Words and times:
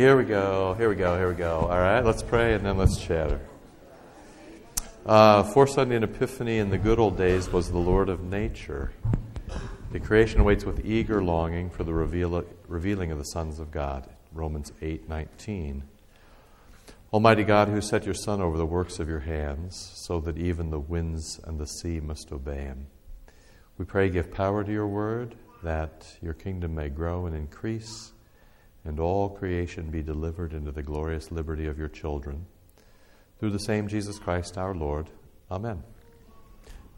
Here 0.00 0.16
we 0.16 0.24
go, 0.24 0.72
here 0.78 0.88
we 0.88 0.94
go, 0.94 1.18
here 1.18 1.28
we 1.28 1.34
go. 1.34 1.68
All 1.70 1.78
right, 1.78 2.02
let's 2.02 2.22
pray 2.22 2.54
and 2.54 2.64
then 2.64 2.78
let's 2.78 2.96
chatter. 2.96 3.38
Uh, 5.04 5.42
fourth 5.42 5.72
Sunday 5.72 5.94
in 5.94 6.02
Epiphany 6.02 6.56
in 6.56 6.70
the 6.70 6.78
good 6.78 6.98
old 6.98 7.18
days 7.18 7.50
was 7.50 7.70
the 7.70 7.76
Lord 7.76 8.08
of 8.08 8.22
nature. 8.22 8.92
The 9.92 10.00
creation 10.00 10.42
waits 10.42 10.64
with 10.64 10.86
eager 10.86 11.22
longing 11.22 11.68
for 11.68 11.84
the 11.84 11.92
reveal, 11.92 12.46
revealing 12.66 13.12
of 13.12 13.18
the 13.18 13.24
sons 13.24 13.58
of 13.58 13.70
God. 13.70 14.08
Romans 14.32 14.72
8 14.80 15.06
19. 15.06 15.82
Almighty 17.12 17.44
God, 17.44 17.68
who 17.68 17.82
set 17.82 18.06
your 18.06 18.14
Son 18.14 18.40
over 18.40 18.56
the 18.56 18.64
works 18.64 19.00
of 19.00 19.06
your 19.06 19.20
hands, 19.20 19.92
so 19.96 20.18
that 20.20 20.38
even 20.38 20.70
the 20.70 20.80
winds 20.80 21.38
and 21.44 21.58
the 21.58 21.66
sea 21.66 22.00
must 22.00 22.32
obey 22.32 22.62
him. 22.62 22.86
We 23.76 23.84
pray, 23.84 24.08
give 24.08 24.32
power 24.32 24.64
to 24.64 24.72
your 24.72 24.88
word, 24.88 25.34
that 25.62 26.06
your 26.22 26.32
kingdom 26.32 26.74
may 26.74 26.88
grow 26.88 27.26
and 27.26 27.36
increase, 27.36 28.12
and 28.84 28.98
all 28.98 29.28
creation 29.28 29.90
be 29.90 30.02
delivered 30.02 30.52
into 30.52 30.70
the 30.70 30.82
glorious 30.82 31.30
liberty 31.30 31.66
of 31.66 31.78
your 31.78 31.88
children. 31.88 32.46
Through 33.38 33.50
the 33.50 33.58
same 33.58 33.88
Jesus 33.88 34.18
Christ 34.18 34.58
our 34.58 34.74
Lord. 34.74 35.08
Amen. 35.50 35.82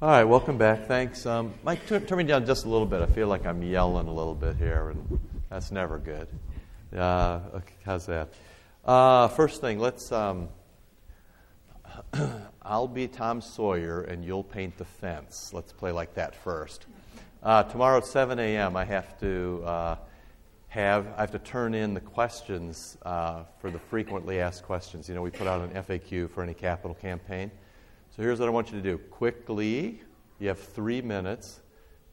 All 0.01 0.09
right, 0.09 0.25
welcome 0.25 0.59
back. 0.59 0.87
Thanks. 0.87 1.27
Um, 1.27 1.55
Mike, 1.63 1.87
turn, 1.87 2.05
turn 2.07 2.19
me 2.19 2.25
down 2.25 2.45
just 2.45 2.65
a 2.65 2.69
little 2.69 2.87
bit. 2.87 3.03
I 3.03 3.07
feel 3.07 3.29
like 3.29 3.47
I'm 3.47 3.63
yelling 3.63 4.09
a 4.09 4.13
little 4.13 4.35
bit 4.35 4.57
here, 4.57 4.91
and 4.91 5.21
that's 5.49 5.71
never 5.71 5.99
good. 5.99 6.29
Uh, 6.97 7.41
okay, 7.55 7.75
how's 7.85 8.07
that? 8.07 8.33
Uh, 8.85 9.29
first 9.29 9.61
thing, 9.61 9.79
let's. 9.79 10.11
Um, 10.11 10.49
I'll 12.63 12.89
be 12.89 13.09
Tom 13.09 13.41
Sawyer 13.41 14.03
and 14.03 14.25
you'll 14.25 14.45
paint 14.45 14.77
the 14.79 14.85
fence. 14.85 15.51
Let's 15.53 15.73
play 15.73 15.93
like 15.93 16.15
that 16.15 16.35
first. 16.35 16.87
Uh, 17.43 17.65
tomorrow 17.65 17.99
at 17.99 18.07
7 18.07 18.39
a.m., 18.39 18.77
I 18.77 18.85
have 18.85 19.19
to 19.21 19.63
uh, 19.65 19.97
have 20.73 21.07
I 21.19 21.21
have 21.21 21.31
to 21.33 21.39
turn 21.39 21.75
in 21.75 21.93
the 21.93 22.01
questions 22.01 22.97
uh, 23.03 23.43
for 23.61 23.71
the 23.71 23.79
frequently 23.79 24.41
asked 24.41 24.63
questions. 24.63 25.07
You 25.07 25.15
know, 25.15 25.21
we 25.21 25.29
put 25.29 25.47
out 25.47 25.61
an 25.61 25.83
FAQ 25.83 26.31
for 26.31 26.43
any 26.43 26.55
capital 26.55 26.95
campaign. 26.95 27.51
So 28.17 28.23
here's 28.23 28.41
what 28.41 28.49
I 28.49 28.53
want 28.53 28.71
you 28.71 28.79
to 28.79 28.83
do. 28.83 28.97
Quickly, 28.97 30.01
you 30.39 30.49
have 30.49 30.59
three 30.59 31.03
minutes. 31.03 31.61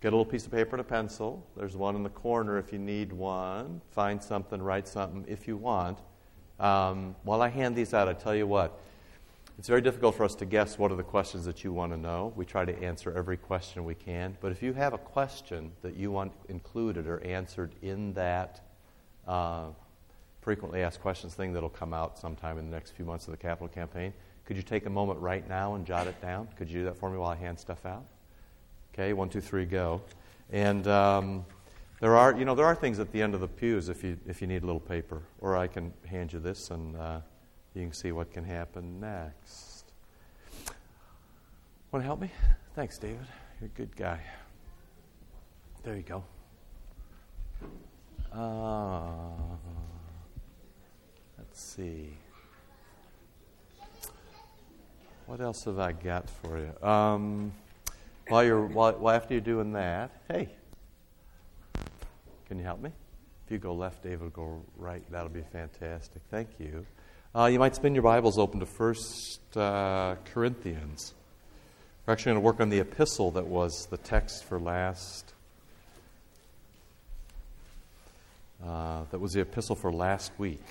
Get 0.01 0.09
a 0.09 0.11
little 0.11 0.25
piece 0.25 0.45
of 0.45 0.51
paper 0.51 0.71
and 0.71 0.81
a 0.81 0.83
pencil. 0.83 1.47
There's 1.55 1.77
one 1.77 1.95
in 1.95 2.03
the 2.03 2.09
corner 2.09 2.57
if 2.57 2.73
you 2.73 2.79
need 2.79 3.13
one. 3.13 3.79
Find 3.91 4.21
something, 4.21 4.61
write 4.61 4.89
something 4.89 5.23
if 5.25 5.47
you 5.47 5.55
want. 5.55 5.99
Um, 6.59 7.15
while 7.23 7.41
I 7.41 7.47
hand 7.47 7.77
these 7.77 7.93
out, 7.93 8.09
I 8.09 8.13
tell 8.13 8.35
you 8.35 8.45
what, 8.45 8.77
it's 9.59 9.67
very 9.67 9.81
difficult 9.81 10.15
for 10.15 10.23
us 10.23 10.35
to 10.35 10.45
guess 10.45 10.79
what 10.79 10.89
are 10.89 10.95
the 10.95 11.03
questions 11.03 11.43
that 11.43 11.65
you 11.65 11.73
want 11.73 11.91
to 11.91 11.97
know. 11.97 12.31
We 12.37 12.45
try 12.45 12.63
to 12.63 12.81
answer 12.81 13.11
every 13.11 13.35
question 13.35 13.83
we 13.83 13.93
can. 13.93 14.37
But 14.39 14.53
if 14.53 14.63
you 14.63 14.71
have 14.71 14.93
a 14.93 14.97
question 14.97 15.73
that 15.81 15.97
you 15.97 16.11
want 16.11 16.31
included 16.47 17.07
or 17.07 17.21
answered 17.25 17.75
in 17.81 18.13
that 18.13 18.61
uh, 19.27 19.65
frequently 20.39 20.81
asked 20.81 21.01
questions 21.01 21.33
thing 21.33 21.51
that'll 21.51 21.67
come 21.67 21.93
out 21.93 22.17
sometime 22.17 22.57
in 22.57 22.69
the 22.69 22.71
next 22.73 22.91
few 22.91 23.03
months 23.03 23.27
of 23.27 23.31
the 23.31 23.37
capital 23.37 23.67
campaign, 23.67 24.13
could 24.45 24.55
you 24.55 24.63
take 24.63 24.85
a 24.85 24.89
moment 24.89 25.19
right 25.19 25.45
now 25.49 25.75
and 25.75 25.85
jot 25.85 26.07
it 26.07 26.21
down? 26.21 26.47
Could 26.57 26.69
you 26.69 26.79
do 26.79 26.85
that 26.85 26.95
for 26.95 27.09
me 27.09 27.17
while 27.17 27.31
I 27.31 27.35
hand 27.35 27.59
stuff 27.59 27.85
out? 27.85 28.05
Okay, 28.93 29.11
one, 29.11 29.27
two, 29.27 29.41
three, 29.41 29.65
go. 29.65 30.01
And. 30.53 30.87
Um, 30.87 31.45
there 32.01 32.15
are, 32.15 32.33
you 32.33 32.45
know, 32.45 32.55
there 32.55 32.65
are 32.65 32.75
things 32.75 32.97
at 32.99 33.11
the 33.11 33.21
end 33.21 33.35
of 33.35 33.41
the 33.41 33.47
pews 33.49 33.89
if 33.89 34.05
you, 34.05 34.17
if 34.25 34.39
you 34.39 34.47
need 34.47 34.63
a 34.63 34.65
little 34.65 34.79
paper. 34.79 35.21
Or 35.41 35.57
I 35.57 35.67
can 35.67 35.91
hand 36.05 36.31
you 36.31 36.39
this 36.39 36.71
and 36.71 36.95
uh, 36.95 37.19
you 37.73 37.83
can 37.83 37.93
see 37.93 38.11
what 38.11 38.31
can 38.33 38.43
happen 38.43 38.99
next. 38.99 39.85
Want 41.91 42.03
to 42.03 42.05
help 42.05 42.19
me? 42.19 42.31
Thanks, 42.75 42.97
David. 42.97 43.25
You're 43.59 43.67
a 43.67 43.77
good 43.77 43.95
guy. 43.95 44.19
There 45.83 45.95
you 45.95 46.03
go. 46.03 46.23
Uh, 48.31 49.31
let's 51.37 51.59
see. 51.59 52.13
What 55.25 55.41
else 55.41 55.63
have 55.65 55.79
I 55.79 55.91
got 55.91 56.29
for 56.29 56.59
you? 56.59 56.87
Um, 56.87 57.51
while 58.27 58.43
you're 58.43 58.65
while, 58.65 59.09
after 59.09 59.33
you're 59.33 59.41
doing 59.41 59.73
that, 59.73 60.11
hey, 60.27 60.49
can 62.47 62.57
you 62.57 62.63
help 62.63 62.81
me? 62.81 62.91
If 63.45 63.51
you 63.51 63.57
go 63.57 63.73
left, 63.73 64.03
David 64.03 64.33
go 64.33 64.61
right. 64.77 65.03
That'll 65.11 65.29
be 65.29 65.43
fantastic. 65.51 66.21
Thank 66.29 66.49
you. 66.59 66.85
Uh, 67.35 67.45
you 67.45 67.59
might 67.59 67.75
spin 67.75 67.93
your 67.93 68.03
Bibles 68.03 68.37
open 68.37 68.59
to 68.59 68.65
First 68.65 69.39
uh, 69.55 70.15
Corinthians. 70.33 71.13
We're 72.05 72.13
actually 72.13 72.31
going 72.31 72.41
to 72.41 72.45
work 72.45 72.59
on 72.59 72.69
the 72.69 72.79
epistle 72.79 73.31
that 73.31 73.47
was 73.47 73.87
the 73.91 73.97
text 73.97 74.45
for 74.45 74.59
last. 74.59 75.33
Uh, 78.65 79.03
that 79.11 79.19
was 79.19 79.33
the 79.33 79.41
epistle 79.41 79.75
for 79.75 79.91
last 79.91 80.31
week. 80.37 80.63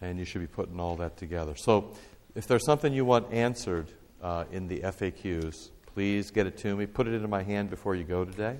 And 0.00 0.18
you 0.18 0.24
should 0.24 0.40
be 0.40 0.46
putting 0.46 0.80
all 0.80 0.96
that 0.96 1.16
together. 1.16 1.54
So, 1.56 1.94
if 2.34 2.46
there's 2.46 2.64
something 2.64 2.92
you 2.92 3.04
want 3.04 3.32
answered 3.32 3.86
uh, 4.22 4.44
in 4.50 4.68
the 4.68 4.80
FAQs, 4.80 5.70
Please 5.96 6.30
get 6.30 6.46
it 6.46 6.58
to 6.58 6.76
me. 6.76 6.84
Put 6.84 7.08
it 7.08 7.14
into 7.14 7.26
my 7.26 7.42
hand 7.42 7.70
before 7.70 7.94
you 7.94 8.04
go 8.04 8.22
today. 8.22 8.58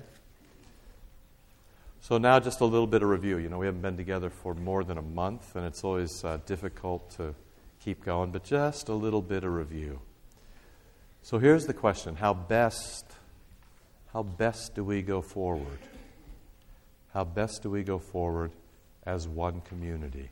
So, 2.01 2.17
now 2.17 2.39
just 2.39 2.61
a 2.61 2.65
little 2.65 2.87
bit 2.87 3.03
of 3.03 3.09
review. 3.09 3.37
You 3.37 3.49
know, 3.49 3.57
we 3.57 3.65
haven't 3.65 3.81
been 3.81 3.97
together 3.97 4.29
for 4.29 4.53
more 4.53 4.83
than 4.83 4.97
a 4.97 5.01
month, 5.01 5.55
and 5.55 5.65
it's 5.65 5.83
always 5.83 6.23
uh, 6.23 6.37
difficult 6.45 7.09
to 7.17 7.35
keep 7.83 8.03
going, 8.03 8.31
but 8.31 8.43
just 8.43 8.89
a 8.89 8.93
little 8.93 9.21
bit 9.21 9.43
of 9.43 9.51
review. 9.51 9.99
So, 11.21 11.39
here's 11.39 11.65
the 11.65 11.73
question 11.73 12.15
How 12.15 12.33
best, 12.33 13.05
how 14.13 14.23
best 14.23 14.75
do 14.75 14.83
we 14.83 15.01
go 15.01 15.21
forward? 15.21 15.79
How 17.13 17.23
best 17.23 17.63
do 17.63 17.69
we 17.69 17.83
go 17.83 17.97
forward 17.97 18.51
as 19.05 19.27
one 19.27 19.61
community? 19.61 20.29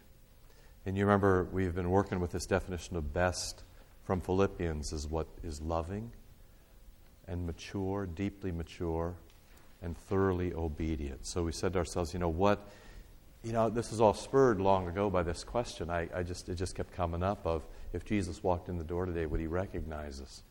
And 0.85 0.95
you 0.95 1.05
remember 1.05 1.47
we've 1.51 1.73
been 1.73 1.89
working 1.89 2.19
with 2.19 2.31
this 2.31 2.45
definition 2.45 2.95
of 2.95 3.11
best 3.11 3.63
from 4.03 4.21
Philippians 4.21 4.93
is 4.93 5.07
what 5.07 5.27
is 5.43 5.61
loving 5.61 6.11
and 7.27 7.45
mature, 7.45 8.05
deeply 8.05 8.51
mature, 8.51 9.15
and 9.85 9.95
thoroughly 9.95 10.53
obedient. 10.53 11.25
So 11.25 11.43
we 11.43 11.51
said 11.51 11.73
to 11.73 11.79
ourselves, 11.79 12.13
you 12.13 12.19
know, 12.19 12.27
what, 12.27 12.67
you 13.43 13.53
know, 13.53 13.69
this 13.69 13.91
was 13.91 14.01
all 14.01 14.15
spurred 14.15 14.59
long 14.59 14.87
ago 14.87 15.09
by 15.09 15.21
this 15.23 15.43
question. 15.43 15.89
I, 15.89 16.09
I 16.13 16.23
just, 16.23 16.49
it 16.49 16.55
just 16.55 16.75
kept 16.75 16.91
coming 16.91 17.21
up 17.21 17.45
of 17.45 17.61
if 17.93 18.03
Jesus 18.03 18.43
walked 18.43 18.67
in 18.67 18.77
the 18.77 18.83
door 18.83 19.05
today, 19.05 19.27
would 19.27 19.39
he 19.39 19.47
recognize 19.47 20.19
us? 20.19 20.41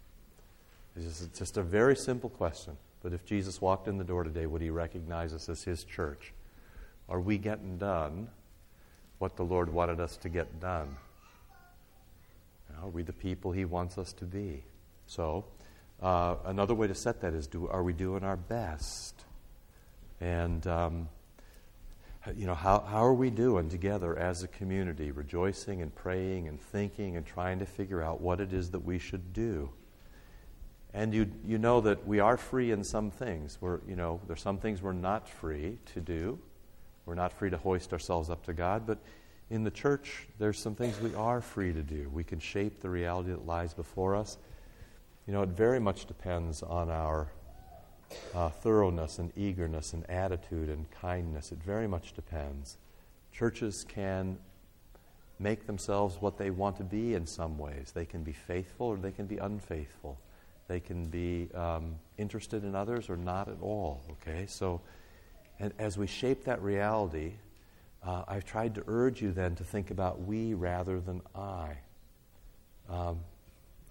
It's 0.97 1.05
just, 1.05 1.23
it's 1.25 1.39
just 1.41 1.56
a 1.56 1.62
very 1.62 1.97
simple 1.97 2.31
question. 2.31 2.77
But 3.03 3.12
if 3.12 3.27
Jesus 3.27 3.61
walked 3.61 3.89
in 3.89 3.99
the 3.99 4.05
door 4.05 4.25
today, 4.25 4.47
would 4.47 4.62
he 4.62 4.71
recognize 4.71 5.34
us 5.34 5.49
as 5.49 5.65
his 5.65 5.84
church? 5.84 6.33
Are 7.09 7.21
we 7.21 7.37
getting 7.37 7.77
done 7.77 8.28
what 9.19 9.37
the 9.37 9.43
Lord 9.43 9.71
wanted 9.71 10.00
us 10.00 10.17
to 10.19 10.28
get 10.28 10.61
done? 10.61 10.97
Are 12.83 12.89
we 12.89 13.03
the 13.03 13.12
people 13.12 13.53
he 13.53 13.65
wants 13.65 13.99
us 13.99 14.12
to 14.15 14.25
be? 14.25 14.62
So, 15.06 15.44
uh, 16.03 16.37
another 16.44 16.75
way 16.75 16.87
to 16.87 16.94
set 16.94 17.21
that 17.22 17.34
is 17.34 17.47
do, 17.47 17.69
are 17.69 17.82
we 17.82 17.93
doing 17.93 18.25
our 18.25 18.37
best? 18.37 19.25
And, 20.21 20.66
um, 20.66 21.09
you 22.37 22.47
know, 22.47 22.55
how, 22.55 22.81
how 22.81 23.05
are 23.05 23.15
we 23.15 23.31
doing 23.31 23.69
together 23.69 24.19
as 24.19 24.43
a 24.43 24.49
community, 24.49 25.10
rejoicing 25.10 25.82
and 25.82 25.94
praying 25.94 26.49
and 26.49 26.60
thinking 26.60 27.16
and 27.16 27.27
trying 27.27 27.59
to 27.59 27.66
figure 27.66 28.03
out 28.03 28.21
what 28.21 28.41
it 28.41 28.53
is 28.53 28.71
that 28.71 28.81
we 28.81 28.99
should 28.99 29.32
do? 29.32 29.71
And 30.94 31.12
you, 31.12 31.31
you 31.44 31.59
know 31.59 31.81
that 31.81 32.06
we 32.06 32.21
are 32.21 32.37
free 32.37 32.71
in 32.71 32.84
some 32.84 33.11
things. 33.11 33.59
We're, 33.61 33.81
you 33.88 33.97
know, 33.97 34.21
there's 34.28 34.41
some 34.41 34.59
things 34.59 34.81
we're 34.81 34.93
not 34.93 35.28
free 35.28 35.76
to 35.94 36.00
do. 36.00 36.38
We're 37.05 37.16
not 37.16 37.32
free 37.32 37.50
to 37.50 37.56
hoist 37.56 37.93
ourselves 37.93 38.31
up 38.31 38.44
to 38.47 38.53
God. 38.53 38.87
But 38.87 38.99
in 39.50 39.65
the 39.65 39.72
church, 39.72 40.26
there's 40.38 40.59
some 40.59 40.76
things 40.76 41.00
we 41.00 41.15
are 41.16 41.41
free 41.41 41.72
to 41.72 41.82
do. 41.82 42.09
We 42.12 42.22
can 42.22 42.38
shape 42.38 42.81
the 42.81 42.88
reality 42.88 43.31
that 43.31 43.44
lies 43.44 43.75
before 43.75 44.15
us. 44.15 44.38
You 45.27 45.33
know, 45.33 45.43
it 45.43 45.51
very 45.51 45.81
much 45.81 46.07
depends 46.07 46.62
on 46.62 46.91
our 46.91 47.29
uh, 48.35 48.51
thoroughness 48.51 49.19
and 49.19 49.33
eagerness 49.37 49.95
and 49.95 50.09
attitude 50.11 50.69
and 50.69 50.91
kindness. 50.91 51.51
It 51.51 51.62
very 51.62 51.87
much 51.87 52.12
depends. 52.12 52.76
Churches 53.32 53.87
can 53.88 54.38
make 55.38 55.67
themselves 55.67 56.17
what 56.21 56.37
they 56.37 56.50
want 56.50 56.76
to 56.76 56.85
be 56.85 57.15
in 57.15 57.26
some 57.26 57.59
ways. 57.59 57.93
They 57.94 58.05
can 58.05 58.23
be 58.23 58.32
faithful 58.32 58.87
or 58.87 58.97
they 58.97 59.12
can 59.12 59.26
be 59.26 59.38
unfaithful. 59.38 60.19
They 60.69 60.81
can 60.81 61.06
be 61.06 61.49
um, 61.55 61.97
interested 62.19 62.62
in 62.62 62.75
others 62.75 63.09
or 63.09 63.17
not 63.17 63.49
at 63.49 63.61
all. 63.61 64.03
Okay? 64.11 64.44
So, 64.47 64.81
and 65.59 65.73
as 65.79 65.97
we 65.97 66.06
shape 66.06 66.44
that 66.44 66.62
reality, 66.62 67.32
uh, 68.03 68.25
I've 68.29 68.44
tried 68.44 68.75
to 68.75 68.85
urge 68.87 69.23
you 69.23 69.32
then 69.32 69.55
to 69.56 69.65
think 69.65 69.91
about 69.91 70.21
we 70.21 70.53
rather 70.55 71.00
than 71.00 71.23
I. 71.35 71.79
Um, 72.88 73.21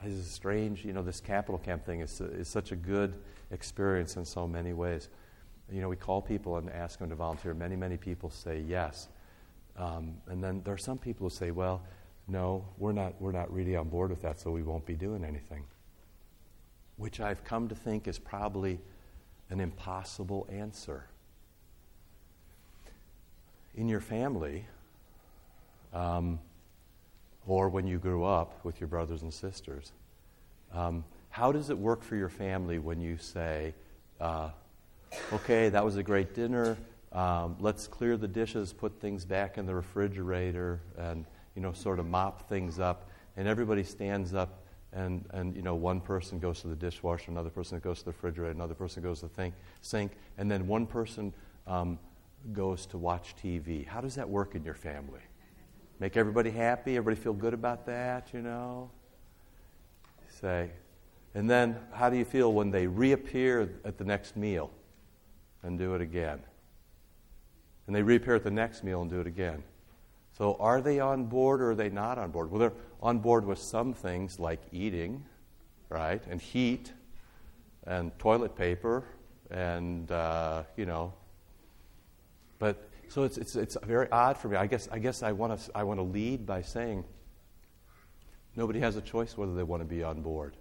it's 0.06 0.30
strange, 0.30 0.86
you 0.86 0.94
know, 0.94 1.02
this 1.02 1.20
capital 1.20 1.58
camp 1.58 1.86
thing 1.86 2.02
is, 2.02 2.22
is 2.22 2.48
such 2.48 2.72
a 2.72 2.76
good 2.76 3.16
experience 3.52 4.18
in 4.18 4.26
so 4.26 4.48
many 4.48 4.74
ways. 4.74 5.10
You 5.72 5.82
know, 5.82 5.90
we 5.90 5.96
call 5.96 6.22
people 6.22 6.58
and 6.58 6.70
ask 6.70 7.00
them 7.00 7.10
to 7.10 7.16
volunteer. 7.16 7.54
Many, 7.54 7.76
many 7.76 7.98
people 7.98 8.30
say 8.30 8.64
yes. 8.68 9.08
Um, 9.78 10.16
and 10.28 10.44
then 10.44 10.62
there 10.64 10.74
are 10.74 10.78
some 10.78 10.98
people 10.98 11.30
who 11.30 11.36
say, 11.36 11.52
well, 11.52 11.82
no, 12.28 12.66
we're 12.78 12.92
not, 12.92 13.20
we're 13.22 13.32
not 13.32 13.52
really 13.54 13.76
on 13.76 13.90
board 13.90 14.10
with 14.10 14.22
that, 14.22 14.40
so 14.40 14.52
we 14.52 14.64
won't 14.64 14.86
be 14.86 14.96
doing 14.96 15.24
anything. 15.24 15.64
Which 16.98 17.20
I've 17.20 17.44
come 17.44 17.68
to 17.70 17.76
think 17.76 18.08
is 18.08 18.20
probably 18.20 18.80
an 19.50 19.60
impossible 19.60 20.48
answer. 20.52 21.06
in 23.76 23.90
your 23.90 24.00
family, 24.00 24.66
um, 25.94 26.40
or 27.48 27.70
when 27.70 27.88
you 27.88 27.98
grew 27.98 28.24
up 28.24 28.64
with 28.64 28.80
your 28.80 28.88
brothers 28.88 29.22
and 29.22 29.34
sisters, 29.34 29.92
um, 30.74 31.04
how 31.30 31.52
does 31.52 31.70
it 31.70 31.78
work 31.78 32.04
for 32.04 32.16
your 32.16 32.30
family 32.30 32.80
when 32.80 33.02
you 33.02 33.18
say, 33.18 33.74
uh, 34.20 34.50
okay, 35.32 35.70
that 35.70 35.84
was 35.84 35.98
a 35.98 36.04
great 36.04 36.34
dinner. 36.34 36.78
Um, 37.12 37.56
let's 37.60 37.88
clear 37.88 38.18
the 38.18 38.28
dishes, 38.28 38.74
put 38.74 39.00
things 39.00 39.26
back 39.26 39.58
in 39.58 39.66
the 39.66 39.76
refrigerator, 39.76 40.80
and 40.98 41.26
you 41.56 41.62
know, 41.62 41.74
sort 41.74 42.00
of 42.00 42.08
mop 42.08 42.48
things 42.50 42.80
up. 42.80 43.10
And 43.38 43.48
everybody 43.48 43.84
stands 43.84 44.34
up, 44.34 44.64
and, 44.92 45.26
and 45.32 45.56
you 45.56 45.62
know, 45.62 45.76
one 45.76 46.02
person 46.02 46.40
goes 46.40 46.62
to 46.62 46.68
the 46.68 46.76
dishwasher, 46.76 47.32
another 47.32 47.50
person 47.50 47.80
goes 47.80 48.00
to 48.00 48.06
the 48.06 48.12
refrigerator, 48.12 48.52
another 48.52 48.76
person 48.76 49.04
goes 49.04 49.20
to 49.22 49.30
the 49.36 49.52
sink, 49.82 50.14
and 50.38 50.50
then 50.50 50.68
one 50.68 50.86
person 50.86 51.34
um, 51.68 52.00
goes 52.52 52.86
to 52.88 52.98
watch 52.98 53.36
TV. 53.42 53.86
How 53.86 54.02
does 54.02 54.16
that 54.16 54.30
work 54.30 54.56
in 54.56 54.64
your 54.64 54.76
family? 54.76 55.22
Make 56.04 56.18
everybody 56.18 56.52
happy? 56.52 56.98
Everybody 56.98 57.16
feel 57.16 57.32
good 57.32 57.54
about 57.54 57.86
that, 57.86 58.34
you 58.34 58.42
know? 58.42 58.92
Say, 60.28 60.70
and 61.34 61.50
then 61.50 61.78
how 61.94 62.10
do 62.10 62.18
you 62.18 62.26
feel 62.26 62.52
when 62.52 62.72
they 62.72 62.88
reappear 62.88 63.80
at 63.86 63.98
the 63.98 64.04
next 64.04 64.36
meal 64.36 64.70
and 65.64 65.80
do 65.80 65.96
it 65.96 66.02
again? 66.02 66.42
And 67.88 67.96
they 67.96 68.02
reappear 68.02 68.36
at 68.36 68.44
the 68.44 68.52
next 68.52 68.84
meal 68.84 69.02
and 69.02 69.10
do 69.10 69.22
it 69.22 69.28
again. 69.28 69.64
So 70.38 70.58
are 70.60 70.82
they 70.82 71.00
on 71.00 71.24
board 71.24 71.62
or 71.62 71.72
are 71.72 71.76
they 71.76 71.90
not 71.90 72.18
on 72.18 72.32
board? 72.32 72.52
Well, 72.52 72.60
they're 72.60 72.74
on 73.02 73.20
board 73.20 73.46
with 73.46 73.60
some 73.60 73.94
things 73.94 74.42
like 74.42 74.60
eating, 74.74 75.24
right, 75.88 76.22
and 76.30 76.42
heat, 76.42 76.92
and 77.88 78.12
toilet 78.20 78.58
paper, 78.58 79.06
and, 79.50 80.12
uh, 80.12 80.64
you 80.76 80.86
know. 80.86 81.14
But 82.60 82.90
so 83.14 83.22
it's, 83.22 83.38
it's, 83.38 83.56
it's 83.56 83.78
very 83.84 84.10
odd 84.12 84.40
for 84.40 84.48
me. 84.48 84.58
I 84.58 84.66
guess, 84.66 84.90
I, 84.92 84.98
guess 84.98 85.22
I 85.22 85.34
want 85.34 85.60
to 85.60 85.78
I 85.78 85.84
want 85.84 86.00
to 86.00 86.04
lead 86.04 86.48
by 86.48 86.64
saying 86.64 87.04
nobody 88.56 88.80
has 88.80 88.96
a 88.96 89.02
choice 89.02 89.38
whether 89.38 89.54
they 89.54 89.62
want 89.62 89.82
to 89.82 89.86
be 89.86 90.02
on 90.02 90.24
board. 90.24 90.58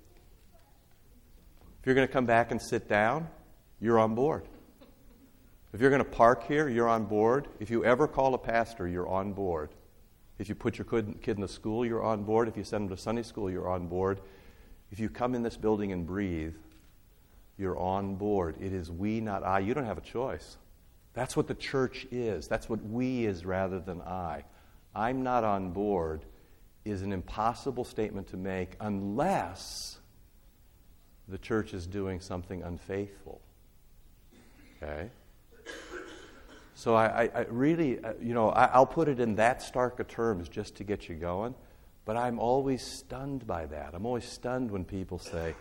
If 1.81 1.87
you're 1.87 1.94
going 1.94 2.06
to 2.06 2.12
come 2.12 2.26
back 2.26 2.50
and 2.50 2.60
sit 2.60 2.90
down, 2.90 3.26
you're 3.81 3.99
on 3.99 4.14
board. 4.14 4.44
If 5.72 5.81
you're 5.81 5.88
going 5.88 6.04
to 6.04 6.10
park 6.10 6.46
here, 6.46 6.69
you're 6.69 6.90
on 6.90 7.06
board. 7.06 7.49
If 7.58 7.70
you 7.70 7.87
ever 7.87 8.06
call 8.06 8.34
a 8.34 8.38
pastor, 8.38 8.87
you're 8.87 9.08
on 9.08 9.32
board. 9.32 9.70
If 10.38 10.50
you 10.50 10.55
put 10.55 10.76
your 10.76 10.84
kid 10.84 11.37
in 11.37 11.40
the 11.40 11.48
school, 11.48 11.87
you're 11.87 12.02
on 12.02 12.22
board. 12.22 12.48
If 12.48 12.58
you 12.58 12.64
send 12.64 12.90
them 12.90 12.94
to 12.94 13.02
Sunday 13.02 13.22
school, 13.22 13.50
you're 13.50 13.70
on 13.70 13.87
board. 13.87 14.20
If 14.90 15.00
you 15.00 15.08
come 15.08 15.34
in 15.34 15.43
this 15.43 15.56
building 15.56 15.90
and 15.90 16.06
breathe, 16.06 16.56
you're 17.56 17.78
on 17.78 18.16
board. 18.16 18.56
It 18.60 18.75
is 18.75 18.90
we, 18.90 19.22
not 19.22 19.43
I. 19.43 19.60
You 19.60 19.72
don't 19.72 19.87
have 19.87 19.96
a 19.96 20.02
choice. 20.02 20.58
That's 21.14 21.36
what 21.36 21.46
the 21.46 21.54
church 21.54 22.06
is. 22.10 22.48
That's 22.48 22.68
what 22.68 22.82
we 22.84 23.26
is 23.26 23.44
rather 23.44 23.80
than 23.80 24.00
I. 24.00 24.44
I'm 24.94 25.22
not 25.22 25.44
on 25.44 25.70
board 25.72 26.24
is 26.84 27.02
an 27.02 27.12
impossible 27.12 27.84
statement 27.84 28.28
to 28.28 28.36
make 28.36 28.76
unless 28.80 29.98
the 31.28 31.38
church 31.38 31.74
is 31.74 31.86
doing 31.86 32.20
something 32.20 32.62
unfaithful. 32.62 33.40
Okay? 34.82 35.10
So 36.74 36.96
I, 36.96 37.30
I 37.32 37.46
really, 37.48 38.02
uh, 38.02 38.14
you 38.20 38.34
know, 38.34 38.50
I, 38.50 38.76
will 38.78 38.86
put 38.86 39.08
it 39.08 39.20
in 39.20 39.36
that 39.36 39.62
stark 39.62 40.00
of 40.00 40.08
terms 40.08 40.48
just 40.48 40.76
to 40.76 40.84
get 40.84 41.08
you 41.08 41.14
going. 41.14 41.54
But 42.04 42.16
I'm 42.16 42.40
always 42.40 42.82
stunned 42.82 43.46
by 43.46 43.66
that. 43.66 43.94
I'm 43.94 44.06
always 44.06 44.24
stunned 44.24 44.70
when 44.70 44.84
people 44.84 45.18
say, 45.18 45.54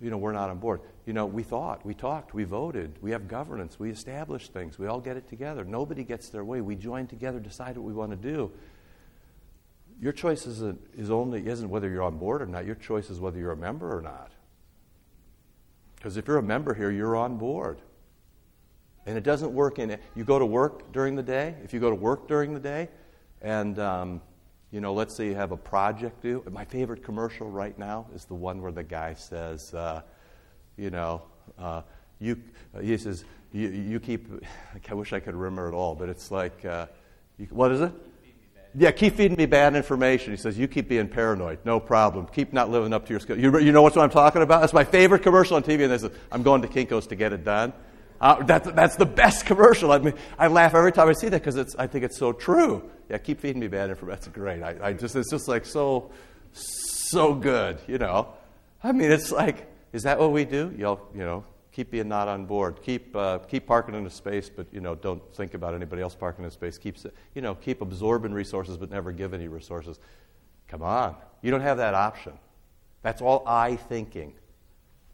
you 0.00 0.10
know, 0.10 0.18
we're 0.18 0.32
not 0.32 0.50
on 0.50 0.58
board. 0.58 0.82
You 1.06 1.12
know, 1.12 1.24
we 1.24 1.44
thought, 1.44 1.86
we 1.86 1.94
talked, 1.94 2.34
we 2.34 2.42
voted, 2.42 2.92
we 3.00 3.12
have 3.12 3.28
governance, 3.28 3.78
we 3.78 3.90
establish 3.90 4.48
things, 4.48 4.76
we 4.76 4.88
all 4.88 5.00
get 5.00 5.16
it 5.16 5.28
together. 5.28 5.64
Nobody 5.64 6.02
gets 6.02 6.30
their 6.30 6.44
way. 6.44 6.60
We 6.60 6.74
join 6.74 7.06
together, 7.06 7.38
decide 7.38 7.76
what 7.76 7.86
we 7.86 7.92
want 7.92 8.10
to 8.10 8.16
do. 8.16 8.50
Your 10.00 10.12
choice 10.12 10.46
isn't, 10.46 10.80
is 10.96 11.10
only, 11.10 11.46
isn't 11.46 11.70
whether 11.70 11.88
you're 11.88 12.02
on 12.02 12.18
board 12.18 12.42
or 12.42 12.46
not. 12.46 12.66
Your 12.66 12.74
choice 12.74 13.08
is 13.08 13.20
whether 13.20 13.38
you're 13.38 13.52
a 13.52 13.56
member 13.56 13.96
or 13.96 14.02
not. 14.02 14.32
Because 15.94 16.16
if 16.16 16.26
you're 16.26 16.38
a 16.38 16.42
member 16.42 16.74
here, 16.74 16.90
you're 16.90 17.16
on 17.16 17.38
board. 17.38 17.80
And 19.06 19.16
it 19.16 19.22
doesn't 19.22 19.52
work 19.52 19.78
in 19.78 19.90
it. 19.92 20.02
You 20.16 20.24
go 20.24 20.40
to 20.40 20.44
work 20.44 20.92
during 20.92 21.14
the 21.14 21.22
day. 21.22 21.54
If 21.62 21.72
you 21.72 21.78
go 21.78 21.88
to 21.88 21.96
work 21.96 22.26
during 22.26 22.52
the 22.52 22.60
day, 22.60 22.88
and 23.40 23.78
um, 23.78 24.20
you 24.72 24.80
know, 24.80 24.92
let's 24.92 25.14
say 25.14 25.28
you 25.28 25.36
have 25.36 25.52
a 25.52 25.56
project 25.56 26.20
due. 26.22 26.42
My 26.50 26.64
favorite 26.64 27.04
commercial 27.04 27.48
right 27.48 27.78
now 27.78 28.06
is 28.12 28.24
the 28.24 28.34
one 28.34 28.60
where 28.60 28.72
the 28.72 28.82
guy 28.82 29.14
says, 29.14 29.72
uh, 29.72 30.02
you 30.76 30.90
know, 30.90 31.22
uh, 31.58 31.82
you. 32.18 32.40
He 32.80 32.96
says, 32.96 33.24
you, 33.52 33.68
you, 33.68 34.00
keep. 34.00 34.28
I 34.90 34.94
wish 34.94 35.12
I 35.12 35.20
could 35.20 35.34
remember 35.34 35.68
it 35.68 35.74
all, 35.74 35.94
but 35.94 36.08
it's 36.08 36.30
like, 36.30 36.64
uh, 36.64 36.86
you, 37.38 37.46
what 37.50 37.72
is 37.72 37.80
it? 37.80 37.92
Yeah, 38.78 38.90
keep 38.90 39.14
feeding 39.14 39.38
me 39.38 39.46
bad 39.46 39.74
information. 39.74 40.32
He 40.32 40.36
says, 40.36 40.58
You 40.58 40.68
keep 40.68 40.88
being 40.88 41.08
paranoid. 41.08 41.60
No 41.64 41.80
problem. 41.80 42.26
Keep 42.26 42.52
not 42.52 42.70
living 42.70 42.92
up 42.92 43.06
to 43.06 43.12
your 43.12 43.20
skill. 43.20 43.38
You, 43.38 43.58
you 43.58 43.72
know 43.72 43.80
what 43.80 43.96
I'm 43.96 44.10
talking 44.10 44.42
about? 44.42 44.60
That's 44.60 44.74
my 44.74 44.84
favorite 44.84 45.22
commercial 45.22 45.56
on 45.56 45.62
TV. 45.62 45.84
And 45.84 45.92
they 45.92 45.98
say, 45.98 46.10
I'm 46.30 46.42
going 46.42 46.60
to 46.62 46.68
Kinko's 46.68 47.06
to 47.06 47.16
get 47.16 47.32
it 47.32 47.42
done. 47.42 47.72
Uh, 48.20 48.42
that's, 48.44 48.70
that's 48.72 48.96
the 48.96 49.06
best 49.06 49.46
commercial. 49.46 49.92
I 49.92 49.98
mean, 49.98 50.14
I 50.38 50.48
laugh 50.48 50.74
every 50.74 50.92
time 50.92 51.08
I 51.08 51.12
see 51.12 51.28
that 51.28 51.42
because 51.42 51.74
I 51.76 51.86
think 51.86 52.04
it's 52.04 52.18
so 52.18 52.32
true. 52.32 52.90
Yeah, 53.08 53.18
keep 53.18 53.40
feeding 53.40 53.60
me 53.60 53.68
bad 53.68 53.90
information. 53.90 54.20
That's 54.20 54.28
great. 54.28 54.62
I, 54.62 54.88
I 54.88 54.92
just, 54.92 55.16
it's 55.16 55.30
just 55.30 55.48
like 55.48 55.64
so, 55.64 56.10
so 56.52 57.34
good, 57.34 57.78
you 57.86 57.98
know. 57.98 58.28
I 58.82 58.92
mean, 58.92 59.10
it's 59.10 59.30
like, 59.30 59.66
is 59.92 60.02
that 60.02 60.18
what 60.18 60.32
we 60.32 60.44
do? 60.44 60.74
You'll, 60.76 61.00
you 61.14 61.20
know, 61.20 61.44
keep 61.72 61.90
being 61.90 62.08
not 62.08 62.28
on 62.28 62.46
board. 62.46 62.80
Keep, 62.82 63.14
uh, 63.14 63.38
keep 63.38 63.66
parking 63.66 63.94
in 63.94 64.06
a 64.06 64.10
space, 64.10 64.48
but, 64.48 64.66
you 64.72 64.80
know, 64.80 64.94
don't 64.94 65.22
think 65.34 65.54
about 65.54 65.74
anybody 65.74 66.02
else 66.02 66.14
parking 66.14 66.44
in 66.44 66.48
a 66.48 66.50
space. 66.50 66.78
Keep, 66.78 66.96
you 67.34 67.42
know, 67.42 67.54
keep 67.54 67.82
absorbing 67.82 68.32
resources, 68.32 68.76
but 68.76 68.90
never 68.90 69.12
give 69.12 69.34
any 69.34 69.48
resources. 69.48 69.98
Come 70.68 70.82
on. 70.82 71.16
You 71.42 71.50
don't 71.50 71.60
have 71.60 71.76
that 71.76 71.94
option. 71.94 72.32
That's 73.02 73.22
all 73.22 73.42
I 73.46 73.76
thinking. 73.76 74.34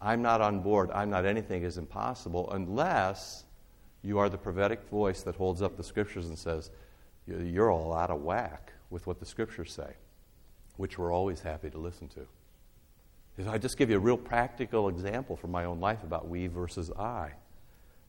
I'm 0.00 0.20
not 0.20 0.40
on 0.40 0.60
board, 0.60 0.90
I'm 0.92 1.10
not 1.10 1.24
anything 1.24 1.62
is 1.62 1.78
impossible 1.78 2.50
unless 2.50 3.44
you 4.02 4.18
are 4.18 4.28
the 4.28 4.38
prophetic 4.38 4.82
voice 4.88 5.22
that 5.22 5.36
holds 5.36 5.62
up 5.62 5.76
the 5.76 5.84
scriptures 5.84 6.28
and 6.28 6.36
says, 6.36 6.70
You're 7.26 7.70
all 7.70 7.94
out 7.94 8.10
of 8.10 8.22
whack 8.22 8.72
with 8.90 9.06
what 9.06 9.20
the 9.20 9.26
scriptures 9.26 9.72
say, 9.72 9.94
which 10.76 10.98
we're 10.98 11.12
always 11.12 11.40
happy 11.40 11.70
to 11.70 11.78
listen 11.78 12.08
to. 12.08 12.26
If 13.42 13.48
I 13.48 13.58
just 13.58 13.76
give 13.76 13.90
you 13.90 13.96
a 13.96 14.00
real 14.00 14.16
practical 14.16 14.88
example 14.88 15.34
from 15.34 15.50
my 15.50 15.64
own 15.64 15.80
life 15.80 16.04
about 16.04 16.28
we 16.28 16.46
versus 16.46 16.92
I. 16.92 17.32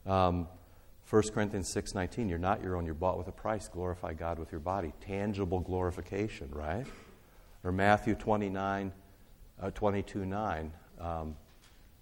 Um, 0.06 0.48
1 1.10 1.24
Corinthians 1.34 1.74
6.19, 1.74 2.30
you're 2.30 2.38
not 2.38 2.62
your 2.62 2.76
own, 2.76 2.86
you're 2.86 2.94
bought 2.94 3.18
with 3.18 3.28
a 3.28 3.32
price. 3.32 3.68
Glorify 3.68 4.14
God 4.14 4.38
with 4.38 4.52
your 4.52 4.60
body. 4.60 4.94
Tangible 5.02 5.60
glorification, 5.60 6.50
right? 6.52 6.86
Or 7.64 7.72
Matthew 7.72 8.14
29, 8.14 8.92
uh, 9.60 9.72
22, 9.72 10.24
9. 10.24 10.72
Um, 11.00 11.36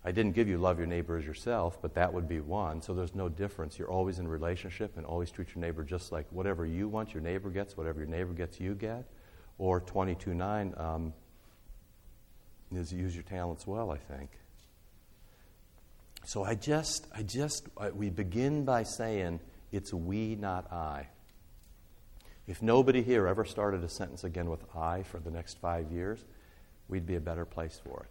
I 0.03 0.11
didn't 0.11 0.33
give 0.33 0.49
you 0.49 0.57
love 0.57 0.77
your 0.77 0.87
neighbor 0.87 1.17
as 1.17 1.25
yourself, 1.25 1.81
but 1.81 1.93
that 1.93 2.13
would 2.13 2.27
be 2.27 2.41
one. 2.41 2.81
So 2.81 2.93
there's 2.93 3.15
no 3.15 3.29
difference. 3.29 3.79
You're 3.79 3.91
always 3.91 4.19
in 4.19 4.27
relationship 4.27 4.97
and 4.97 5.05
always 5.05 5.31
treat 5.31 5.55
your 5.55 5.61
neighbor 5.61 5.85
just 5.85 6.11
like 6.11 6.25
whatever 6.31 6.65
you 6.65 6.89
want, 6.89 7.13
your 7.13 7.23
neighbor 7.23 7.49
gets. 7.49 7.77
Whatever 7.77 8.01
your 8.01 8.09
neighbor 8.09 8.33
gets, 8.33 8.59
you 8.59 8.75
get. 8.75 9.05
Or 9.57 9.79
22.9 9.79 10.77
um, 10.77 11.13
is 12.77 12.93
use 12.93 13.15
your 13.15 13.23
talents 13.23 13.67
well, 13.67 13.91
I 13.91 13.97
think. 13.97 14.29
So 16.25 16.43
I 16.43 16.55
just, 16.55 17.07
I 17.13 17.23
just, 17.23 17.67
I, 17.77 17.89
we 17.89 18.09
begin 18.09 18.63
by 18.63 18.83
saying 18.83 19.39
it's 19.71 19.93
we, 19.93 20.35
not 20.35 20.71
I. 20.71 21.07
If 22.47 22.61
nobody 22.61 23.01
here 23.01 23.27
ever 23.27 23.45
started 23.45 23.83
a 23.83 23.89
sentence 23.89 24.23
again 24.23 24.49
with 24.49 24.63
I 24.75 25.03
for 25.03 25.19
the 25.19 25.31
next 25.31 25.59
five 25.59 25.91
years, 25.91 26.23
we'd 26.87 27.05
be 27.05 27.15
a 27.15 27.21
better 27.21 27.45
place 27.45 27.79
for 27.83 28.03
it. 28.03 28.09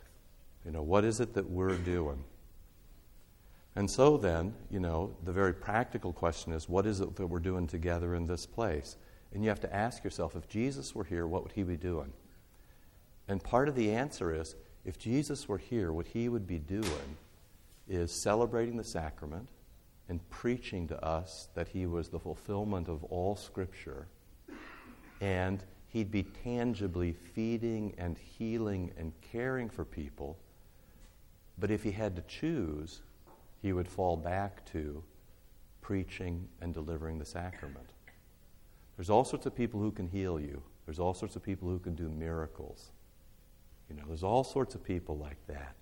You 0.64 0.72
know, 0.72 0.82
what 0.82 1.04
is 1.04 1.20
it 1.20 1.34
that 1.34 1.48
we're 1.48 1.76
doing? 1.76 2.24
And 3.76 3.90
so 3.90 4.16
then, 4.16 4.54
you 4.70 4.80
know, 4.80 5.14
the 5.24 5.32
very 5.32 5.54
practical 5.54 6.12
question 6.12 6.52
is 6.52 6.68
what 6.68 6.86
is 6.86 7.00
it 7.00 7.16
that 7.16 7.26
we're 7.26 7.38
doing 7.38 7.66
together 7.66 8.14
in 8.14 8.26
this 8.26 8.46
place? 8.46 8.96
And 9.32 9.42
you 9.44 9.48
have 9.48 9.60
to 9.60 9.74
ask 9.74 10.02
yourself 10.02 10.34
if 10.34 10.48
Jesus 10.48 10.94
were 10.94 11.04
here, 11.04 11.26
what 11.26 11.42
would 11.42 11.52
he 11.52 11.62
be 11.62 11.76
doing? 11.76 12.12
And 13.30 13.42
part 13.42 13.68
of 13.68 13.76
the 13.76 13.92
answer 13.92 14.34
is 14.34 14.56
if 14.84 14.98
Jesus 14.98 15.48
were 15.48 15.56
here, 15.56 15.92
what 15.92 16.08
he 16.08 16.28
would 16.28 16.48
be 16.48 16.58
doing 16.58 17.16
is 17.88 18.10
celebrating 18.10 18.76
the 18.76 18.82
sacrament 18.84 19.48
and 20.08 20.28
preaching 20.30 20.88
to 20.88 21.04
us 21.04 21.48
that 21.54 21.68
he 21.68 21.86
was 21.86 22.08
the 22.08 22.18
fulfillment 22.18 22.88
of 22.88 23.04
all 23.04 23.36
Scripture 23.36 24.08
and 25.20 25.62
he'd 25.88 26.10
be 26.10 26.24
tangibly 26.42 27.12
feeding 27.12 27.94
and 27.98 28.18
healing 28.18 28.92
and 28.98 29.12
caring 29.22 29.68
for 29.68 29.84
people 29.84 30.36
but 31.56 31.70
if 31.70 31.84
he 31.84 31.92
had 31.92 32.16
to 32.16 32.22
choose, 32.22 33.02
he 33.60 33.72
would 33.72 33.86
fall 33.86 34.16
back 34.16 34.64
to 34.72 35.04
preaching 35.82 36.48
and 36.62 36.72
delivering 36.72 37.18
the 37.18 37.24
sacrament. 37.24 37.90
There's 38.96 39.10
all 39.10 39.24
sorts 39.24 39.44
of 39.44 39.54
people 39.54 39.78
who 39.78 39.92
can 39.92 40.08
heal 40.08 40.40
you. 40.40 40.62
There's 40.86 40.98
all 40.98 41.12
sorts 41.12 41.36
of 41.36 41.42
people 41.42 41.68
who 41.68 41.78
can 41.78 41.94
do 41.94 42.08
miracles. 42.08 42.90
You 43.90 43.96
know, 43.96 44.04
there's 44.06 44.22
all 44.22 44.44
sorts 44.44 44.74
of 44.74 44.84
people 44.84 45.18
like 45.18 45.44
that. 45.48 45.74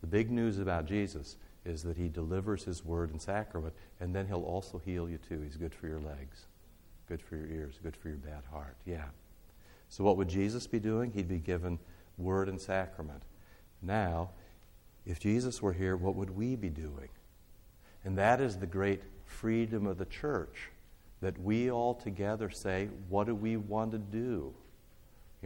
The 0.00 0.06
big 0.06 0.30
news 0.30 0.58
about 0.58 0.86
Jesus 0.86 1.36
is 1.64 1.82
that 1.82 1.96
he 1.96 2.08
delivers 2.08 2.64
his 2.64 2.84
word 2.84 3.10
and 3.10 3.20
sacrament, 3.20 3.74
and 4.00 4.14
then 4.14 4.26
he'll 4.26 4.42
also 4.42 4.78
heal 4.78 5.08
you 5.08 5.18
too. 5.18 5.40
He's 5.42 5.56
good 5.56 5.74
for 5.74 5.86
your 5.86 6.00
legs. 6.00 6.46
good 7.08 7.22
for 7.22 7.36
your 7.36 7.46
ears, 7.46 7.78
good 7.82 7.96
for 7.96 8.08
your 8.08 8.16
bad 8.16 8.42
heart. 8.50 8.76
Yeah. 8.84 9.04
So, 9.88 10.02
what 10.02 10.16
would 10.16 10.28
Jesus 10.28 10.66
be 10.66 10.80
doing? 10.80 11.12
He'd 11.12 11.28
be 11.28 11.38
given 11.38 11.78
word 12.18 12.48
and 12.48 12.60
sacrament. 12.60 13.22
Now, 13.80 14.30
if 15.04 15.20
Jesus 15.20 15.62
were 15.62 15.72
here, 15.72 15.96
what 15.96 16.16
would 16.16 16.30
we 16.30 16.56
be 16.56 16.68
doing? 16.68 17.08
And 18.04 18.18
that 18.18 18.40
is 18.40 18.56
the 18.56 18.66
great 18.66 19.02
freedom 19.24 19.86
of 19.86 19.98
the 19.98 20.06
church 20.06 20.70
that 21.20 21.40
we 21.40 21.70
all 21.70 21.94
together 21.94 22.50
say, 22.50 22.88
what 23.08 23.26
do 23.26 23.34
we 23.34 23.56
want 23.56 23.92
to 23.92 23.98
do? 23.98 24.52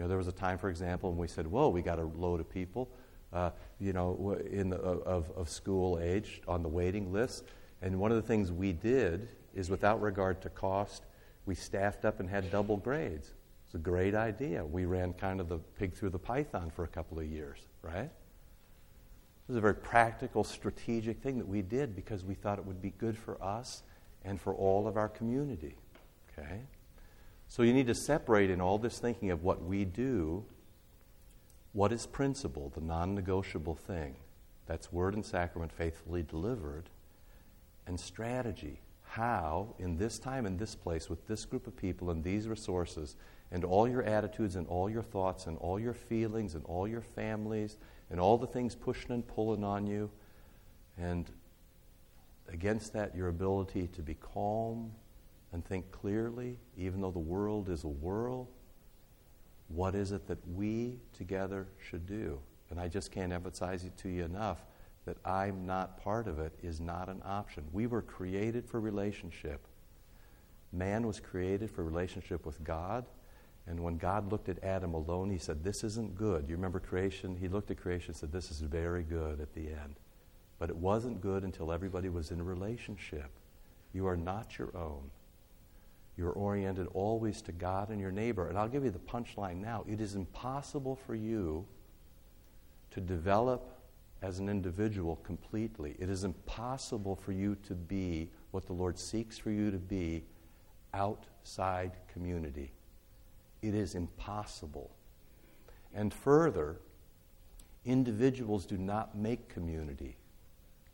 Know, 0.01 0.09
there 0.09 0.19
was 0.19 0.29
a 0.29 0.33
time, 0.33 0.59
for 0.59 0.71
example, 0.71 1.11
when 1.11 1.19
we 1.19 1.29
said, 1.29 1.47
whoa, 1.47 1.69
we 1.69 1.83
got 1.83 1.99
a 1.99 2.05
load 2.05 2.41
of 2.41 2.49
people, 2.49 2.91
uh, 3.33 3.51
you 3.79 3.93
know, 3.93 4.39
in 4.51 4.71
the, 4.71 4.77
of, 4.79 5.31
of 5.37 5.49
school 5.49 5.99
age 6.01 6.41
on 6.49 6.63
the 6.63 6.69
waiting 6.69 7.13
list. 7.13 7.45
And 7.83 7.99
one 7.99 8.11
of 8.11 8.17
the 8.17 8.27
things 8.27 8.51
we 8.51 8.73
did 8.73 9.29
is, 9.55 9.69
without 9.69 10.01
regard 10.01 10.41
to 10.43 10.49
cost, 10.49 11.05
we 11.47 11.55
staffed 11.55 12.05
up 12.05 12.21
and 12.21 12.29
had 12.29 12.51
double 12.51 12.77
grades. 12.77 13.31
It's 13.67 13.75
a 13.75 13.79
great 13.79 14.15
idea. 14.15 14.65
We 14.65 14.85
ran 14.85 15.13
kind 15.13 15.41
of 15.41 15.49
the 15.49 15.59
pig 15.59 15.95
through 15.95 16.11
the 16.11 16.19
python 16.19 16.71
for 16.75 16.85
a 16.85 16.89
couple 16.89 17.19
of 17.19 17.27
years, 17.27 17.59
right? 17.83 18.11
It 18.11 19.49
was 19.49 19.57
a 19.57 19.61
very 19.61 19.75
practical, 19.75 20.45
strategic 20.45 21.23
thing 21.23 21.39
that 21.39 21.47
we 21.47 21.63
did 21.63 21.95
because 21.95 22.25
we 22.25 22.35
thought 22.35 22.59
it 22.59 22.65
would 22.65 22.83
be 22.83 22.91
good 22.99 23.17
for 23.17 23.43
us 23.43 23.83
and 24.25 24.41
for 24.41 24.55
all 24.55 24.89
of 24.89 24.97
our 24.97 25.09
community. 25.09 25.77
Okay? 26.33 26.61
So 27.51 27.65
you 27.65 27.73
need 27.73 27.89
to 27.89 27.97
separate 27.97 28.49
in 28.49 28.61
all 28.61 28.79
this 28.79 29.01
thinking 29.01 29.33
of 29.33 29.43
what 29.43 29.61
we 29.61 29.85
do, 29.85 30.45
what 31.73 31.91
is 31.91 32.07
principle, 32.07 32.71
the 32.73 32.81
non 32.81 33.17
negotiable 33.17 33.75
thing. 33.75 34.15
That's 34.67 34.93
word 34.93 35.15
and 35.15 35.27
sacrament 35.27 35.73
faithfully 35.73 36.23
delivered, 36.23 36.91
and 37.89 37.99
strategy. 37.99 38.79
How, 39.03 39.75
in 39.81 39.97
this 39.97 40.21
time 40.21 40.47
in 40.47 40.59
this 40.59 40.77
place, 40.77 41.11
with 41.11 41.27
this 41.27 41.45
group 41.45 41.67
of 41.67 41.77
people 41.77 42.13
and 42.13 42.23
these 42.23 42.47
resources, 42.47 43.17
and 43.51 43.65
all 43.65 43.89
your 43.89 44.05
attitudes 44.05 44.55
and 44.55 44.69
all 44.69 44.89
your 44.89 45.03
thoughts 45.03 45.49
and 45.49 45.59
all 45.59 45.81
your 45.81 45.93
feelings 45.93 46.55
and 46.55 46.65
all 46.67 46.87
your 46.87 47.01
families 47.01 47.79
and 48.11 48.21
all 48.21 48.39
the 48.39 48.47
things 48.47 48.77
pushing 48.77 49.11
and 49.11 49.27
pulling 49.27 49.65
on 49.65 49.89
you, 49.89 50.09
and 50.97 51.29
against 52.49 52.93
that, 52.93 53.17
your 53.17 53.27
ability 53.27 53.89
to 53.89 54.03
be 54.03 54.15
calm 54.15 54.93
and 55.53 55.65
think 55.65 55.91
clearly, 55.91 56.59
even 56.77 57.01
though 57.01 57.11
the 57.11 57.19
world 57.19 57.69
is 57.69 57.85
a 57.85 57.89
whirl. 57.89 58.49
What 59.69 59.95
is 59.95 60.13
it 60.13 60.27
that 60.29 60.39
we 60.49 60.99
together 61.13 61.67
should 61.79 62.07
do? 62.07 62.41
And 62.71 62.81
I 62.81 62.89
just 62.89 63.11
can't 63.11 63.33
emphasize 63.33 63.85
it 63.85 63.97
to 63.99 64.09
you 64.09 64.25
enough 64.25 64.65
that 65.07 65.17
I'm 65.25 65.67
not 65.67 66.03
part 66.03 66.29
of 66.29 66.39
it 66.39 66.53
is 66.63 66.81
not 66.81 67.09
an 67.09 67.23
option. 67.25 67.65
We 67.73 67.87
were 67.87 68.03
created 68.03 68.67
for 68.69 68.81
relationship. 68.81 69.67
Man 70.73 71.07
was 71.07 71.19
created 71.19 71.71
for 71.71 71.85
relationship 71.85 72.47
with 72.47 72.63
God. 72.63 73.07
And 73.67 73.81
when 73.81 73.97
God 73.97 74.31
looked 74.31 74.49
at 74.49 74.63
Adam 74.63 74.95
alone, 74.95 75.31
he 75.31 75.39
said, 75.39 75.65
This 75.65 75.85
isn't 75.85 76.17
good. 76.17 76.49
You 76.49 76.57
remember 76.57 76.81
creation? 76.81 77.37
He 77.37 77.49
looked 77.49 77.71
at 77.71 77.81
creation 77.81 78.11
and 78.11 78.17
said, 78.17 78.33
This 78.33 78.51
is 78.51 78.61
very 78.61 79.03
good 79.03 79.41
at 79.41 79.53
the 79.55 79.69
end. 79.69 79.97
But 80.59 80.71
it 80.71 80.77
wasn't 80.77 81.21
good 81.21 81.45
until 81.45 81.73
everybody 81.73 82.09
was 82.09 82.31
in 82.31 82.41
a 82.41 82.45
relationship. 82.45 83.31
You 83.93 84.07
are 84.07 84.17
not 84.17 84.59
your 84.59 84.77
own. 84.77 85.11
You're 86.21 86.33
oriented 86.33 86.87
always 86.93 87.41
to 87.43 87.53
God 87.53 87.89
and 87.89 87.99
your 87.99 88.11
neighbor. 88.11 88.49
And 88.49 88.59
I'll 88.59 88.69
give 88.69 88.85
you 88.85 88.91
the 88.91 88.99
punchline 88.99 89.57
now. 89.57 89.87
It 89.89 90.03
is 90.03 90.17
impossible 90.17 90.95
for 91.07 91.15
you 91.15 91.65
to 92.91 93.01
develop 93.01 93.79
as 94.21 94.39
an 94.39 94.47
individual 94.47 95.17
completely. 95.25 95.97
It 95.99 96.11
is 96.11 96.25
impossible 96.25 97.17
for 97.17 97.33
you 97.33 97.57
to 97.67 97.75
be 97.75 98.29
what 98.51 98.67
the 98.67 98.75
Lord 98.75 98.99
seeks 98.99 99.39
for 99.39 99.51
you 99.51 99.71
to 99.71 99.79
be 99.79 100.23
outside 100.93 101.93
community. 102.13 102.71
It 103.63 103.75
is 103.75 103.95
impossible. 103.95 104.91
And 105.95 106.13
further, 106.13 106.81
individuals 107.87 108.67
do 108.67 108.77
not 108.77 109.17
make 109.17 109.49
community. 109.49 110.19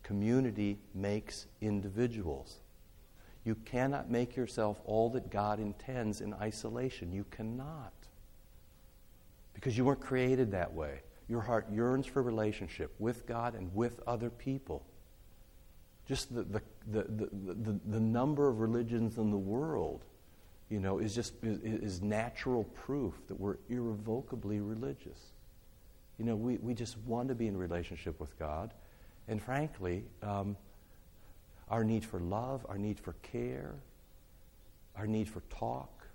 Community 0.03 0.77
makes 0.95 1.47
individuals. 1.59 2.59
You 3.47 3.55
cannot 3.63 4.11
make 4.11 4.35
yourself 4.35 4.81
all 4.83 5.09
that 5.11 5.31
God 5.31 5.61
intends 5.61 6.19
in 6.19 6.33
isolation. 6.33 7.13
You 7.13 7.23
cannot. 7.31 7.93
Because 9.53 9.77
you 9.77 9.85
weren't 9.85 10.01
created 10.01 10.51
that 10.51 10.73
way. 10.73 10.99
Your 11.29 11.39
heart 11.39 11.65
yearns 11.71 12.05
for 12.05 12.21
relationship 12.21 12.93
with 12.99 13.25
God 13.25 13.55
and 13.55 13.73
with 13.73 14.01
other 14.05 14.29
people. 14.29 14.85
Just 16.05 16.35
the, 16.35 16.43
the, 16.43 16.61
the, 16.87 17.03
the, 17.05 17.79
the, 17.85 17.99
number 18.01 18.49
of 18.49 18.59
religions 18.59 19.17
in 19.17 19.31
the 19.31 19.37
world, 19.37 20.03
you 20.69 20.81
know, 20.81 20.99
is 20.99 21.15
just 21.15 21.33
is, 21.41 21.59
is 21.61 22.01
natural 22.01 22.65
proof 22.65 23.13
that 23.29 23.39
we're 23.39 23.59
irrevocably 23.69 24.59
religious. 24.59 25.19
You 26.19 26.25
know, 26.25 26.35
we, 26.35 26.57
we 26.57 26.73
just 26.73 26.97
want 27.05 27.29
to 27.29 27.35
be 27.35 27.47
in 27.47 27.55
relationship 27.55 28.19
with 28.19 28.37
God. 28.37 28.73
And 29.29 29.41
frankly, 29.41 30.03
um, 30.21 30.57
our 31.69 31.83
need 31.83 32.05
for 32.05 32.19
love, 32.19 32.65
our 32.69 32.77
need 32.77 32.99
for 32.99 33.13
care, 33.21 33.75
our 34.95 35.07
need 35.07 35.29
for 35.29 35.41
talk, 35.49 36.07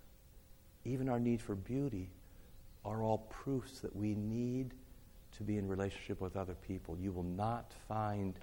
even 0.85 1.09
our 1.09 1.21
need 1.21 1.41
for 1.41 1.55
beauty 1.55 2.09
are 2.85 3.03
all 3.03 3.19
proofs 3.19 3.81
that 3.81 3.95
we 3.95 4.15
need 4.15 4.73
to 5.37 5.43
be 5.43 5.57
in 5.57 5.69
relationship 5.69 6.21
with 6.21 6.37
other 6.37 6.57
people. 6.67 6.97
You 7.01 7.13
will 7.13 7.23
not 7.23 7.73
find 7.89 8.35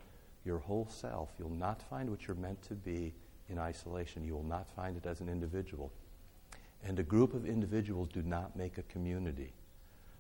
your 0.46 0.60
whole 0.60 0.88
self. 0.90 1.30
You'll 1.38 1.50
not 1.50 1.82
find 1.90 2.10
what 2.10 2.28
you're 2.28 2.38
meant 2.38 2.62
to 2.64 2.74
be 2.74 3.14
in 3.50 3.60
isolation. 3.60 4.24
You 4.24 4.34
will 4.34 4.44
not 4.44 4.68
find 4.76 4.96
it 4.96 5.06
as 5.06 5.20
an 5.20 5.30
individual. 5.30 5.92
And 6.84 6.98
a 7.00 7.04
group 7.04 7.34
of 7.34 7.46
individuals 7.46 8.08
do 8.08 8.22
not 8.22 8.56
make 8.56 8.78
a 8.78 8.84
community. 8.84 9.52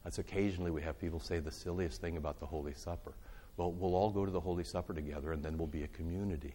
That's 0.03 0.19
occasionally 0.19 0.71
we 0.71 0.81
have 0.81 0.99
people 0.99 1.19
say 1.19 1.39
the 1.39 1.51
silliest 1.51 2.01
thing 2.01 2.17
about 2.17 2.39
the 2.39 2.45
Holy 2.45 2.73
Supper. 2.73 3.13
Well, 3.57 3.71
we'll 3.71 3.95
all 3.95 4.09
go 4.09 4.25
to 4.25 4.31
the 4.31 4.39
Holy 4.39 4.63
Supper 4.63 4.93
together 4.93 5.31
and 5.31 5.43
then 5.43 5.57
we'll 5.57 5.67
be 5.67 5.83
a 5.83 5.87
community. 5.87 6.53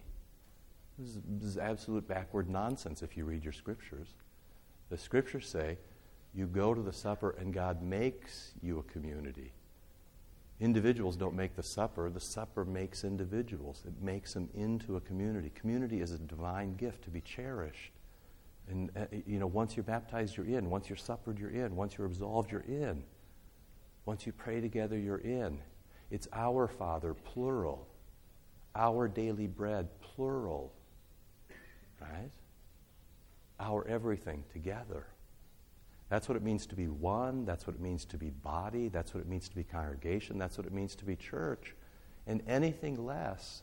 This 0.98 1.08
is, 1.08 1.18
this 1.26 1.48
is 1.48 1.58
absolute 1.58 2.06
backward 2.06 2.48
nonsense 2.48 3.02
if 3.02 3.16
you 3.16 3.24
read 3.24 3.42
your 3.42 3.52
scriptures. 3.52 4.14
The 4.90 4.98
scriptures 4.98 5.48
say 5.48 5.78
you 6.34 6.46
go 6.46 6.74
to 6.74 6.82
the 6.82 6.92
supper 6.92 7.34
and 7.38 7.52
God 7.52 7.82
makes 7.82 8.52
you 8.62 8.78
a 8.78 8.82
community. 8.84 9.52
Individuals 10.60 11.16
don't 11.16 11.34
make 11.34 11.56
the 11.56 11.62
supper, 11.62 12.08
the 12.10 12.20
supper 12.20 12.64
makes 12.64 13.02
individuals. 13.02 13.82
It 13.86 14.00
makes 14.00 14.34
them 14.34 14.48
into 14.54 14.96
a 14.96 15.00
community. 15.00 15.50
Community 15.54 16.00
is 16.00 16.12
a 16.12 16.18
divine 16.18 16.76
gift 16.76 17.02
to 17.04 17.10
be 17.10 17.20
cherished. 17.20 17.92
And, 18.68 18.90
uh, 18.96 19.06
you 19.26 19.38
know, 19.38 19.46
once 19.46 19.76
you're 19.76 19.84
baptized, 19.84 20.36
you're 20.36 20.46
in. 20.46 20.70
Once 20.70 20.88
you're 20.88 20.96
suppered, 20.96 21.38
you're 21.38 21.50
in. 21.50 21.74
Once 21.76 21.98
you're 21.98 22.06
absolved, 22.06 22.52
you're 22.52 22.62
in. 22.62 23.02
Once 24.06 24.26
you 24.26 24.32
pray 24.32 24.60
together, 24.60 24.98
you're 24.98 25.18
in. 25.18 25.58
It's 26.10 26.28
our 26.32 26.68
Father, 26.68 27.14
plural. 27.14 27.86
Our 28.76 29.08
daily 29.08 29.46
bread, 29.46 29.88
plural. 30.00 30.72
Right? 32.12 32.30
Our 33.58 33.86
everything 33.88 34.44
together. 34.52 35.06
That's 36.10 36.28
what 36.28 36.36
it 36.36 36.42
means 36.42 36.66
to 36.66 36.76
be 36.76 36.86
one. 36.86 37.44
That's 37.44 37.66
what 37.66 37.74
it 37.74 37.80
means 37.80 38.04
to 38.06 38.18
be 38.18 38.30
body. 38.30 38.88
That's 38.88 39.14
what 39.14 39.20
it 39.20 39.28
means 39.28 39.48
to 39.48 39.56
be 39.56 39.64
congregation. 39.64 40.38
That's 40.38 40.58
what 40.58 40.66
it 40.66 40.72
means 40.72 40.94
to 40.96 41.04
be 41.04 41.16
church. 41.16 41.74
And 42.26 42.42
anything 42.46 43.04
less 43.04 43.62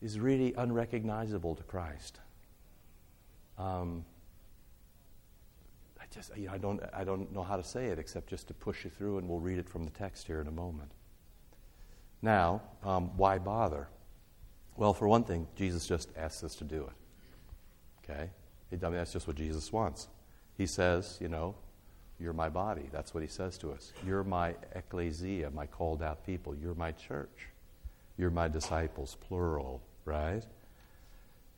is 0.00 0.18
really 0.18 0.54
unrecognizable 0.56 1.54
to 1.56 1.62
Christ. 1.64 2.20
Um, 3.58 4.04
I 6.00 6.04
just, 6.12 6.36
you 6.36 6.46
know, 6.46 6.52
I, 6.52 6.58
don't, 6.58 6.82
I 6.94 7.04
don't 7.04 7.32
know 7.32 7.42
how 7.42 7.56
to 7.56 7.64
say 7.64 7.86
it 7.86 7.98
except 7.98 8.28
just 8.28 8.48
to 8.48 8.54
push 8.54 8.84
you 8.84 8.90
through, 8.90 9.18
and 9.18 9.28
we'll 9.28 9.40
read 9.40 9.58
it 9.58 9.68
from 9.68 9.84
the 9.84 9.90
text 9.90 10.26
here 10.26 10.40
in 10.40 10.48
a 10.48 10.52
moment. 10.52 10.90
Now, 12.20 12.62
um, 12.82 13.16
why 13.16 13.38
bother? 13.38 13.88
Well, 14.76 14.94
for 14.94 15.06
one 15.06 15.24
thing, 15.24 15.46
Jesus 15.56 15.86
just 15.86 16.08
asks 16.16 16.42
us 16.42 16.54
to 16.56 16.64
do 16.64 16.84
it. 16.84 18.10
Okay? 18.10 18.30
I 18.72 18.88
mean, 18.88 18.92
that's 18.92 19.12
just 19.12 19.26
what 19.26 19.36
Jesus 19.36 19.72
wants. 19.72 20.08
He 20.56 20.66
says, 20.66 21.18
you 21.20 21.28
know, 21.28 21.54
you're 22.18 22.32
my 22.32 22.48
body. 22.48 22.88
That's 22.92 23.12
what 23.12 23.22
he 23.22 23.28
says 23.28 23.58
to 23.58 23.72
us. 23.72 23.92
You're 24.06 24.24
my 24.24 24.54
ecclesia, 24.74 25.50
my 25.50 25.66
called 25.66 26.02
out 26.02 26.24
people. 26.24 26.54
You're 26.54 26.74
my 26.74 26.92
church. 26.92 27.48
You're 28.16 28.30
my 28.30 28.48
disciples, 28.48 29.16
plural, 29.28 29.82
right? 30.04 30.42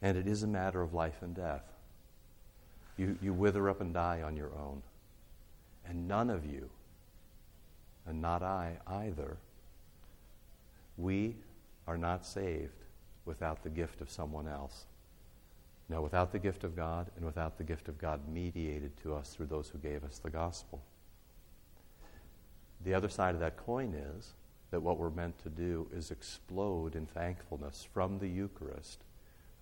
And 0.02 0.16
it 0.16 0.26
is 0.26 0.42
a 0.42 0.46
matter 0.46 0.80
of 0.80 0.94
life 0.94 1.22
and 1.22 1.34
death. 1.34 1.64
You, 2.96 3.18
you 3.22 3.32
wither 3.32 3.68
up 3.68 3.80
and 3.80 3.92
die 3.92 4.22
on 4.22 4.36
your 4.36 4.52
own. 4.54 4.82
And 5.86 6.08
none 6.08 6.30
of 6.30 6.46
you, 6.46 6.70
and 8.06 8.20
not 8.22 8.42
I 8.42 8.78
either, 8.86 9.36
we 10.96 11.36
are 11.86 11.98
not 11.98 12.24
saved 12.24 12.83
without 13.24 13.62
the 13.62 13.70
gift 13.70 14.00
of 14.00 14.10
someone 14.10 14.48
else. 14.48 14.86
No, 15.88 16.00
without 16.00 16.32
the 16.32 16.38
gift 16.38 16.64
of 16.64 16.74
God 16.74 17.10
and 17.16 17.24
without 17.24 17.58
the 17.58 17.64
gift 17.64 17.88
of 17.88 17.98
God 17.98 18.28
mediated 18.28 18.96
to 19.02 19.14
us 19.14 19.34
through 19.34 19.46
those 19.46 19.68
who 19.68 19.78
gave 19.78 20.02
us 20.04 20.18
the 20.18 20.30
gospel. 20.30 20.82
The 22.84 22.94
other 22.94 23.08
side 23.08 23.34
of 23.34 23.40
that 23.40 23.56
coin 23.56 23.94
is 23.94 24.32
that 24.70 24.80
what 24.80 24.98
we're 24.98 25.10
meant 25.10 25.38
to 25.42 25.48
do 25.48 25.86
is 25.94 26.10
explode 26.10 26.96
in 26.96 27.06
thankfulness 27.06 27.86
from 27.92 28.18
the 28.18 28.28
Eucharist 28.28 29.04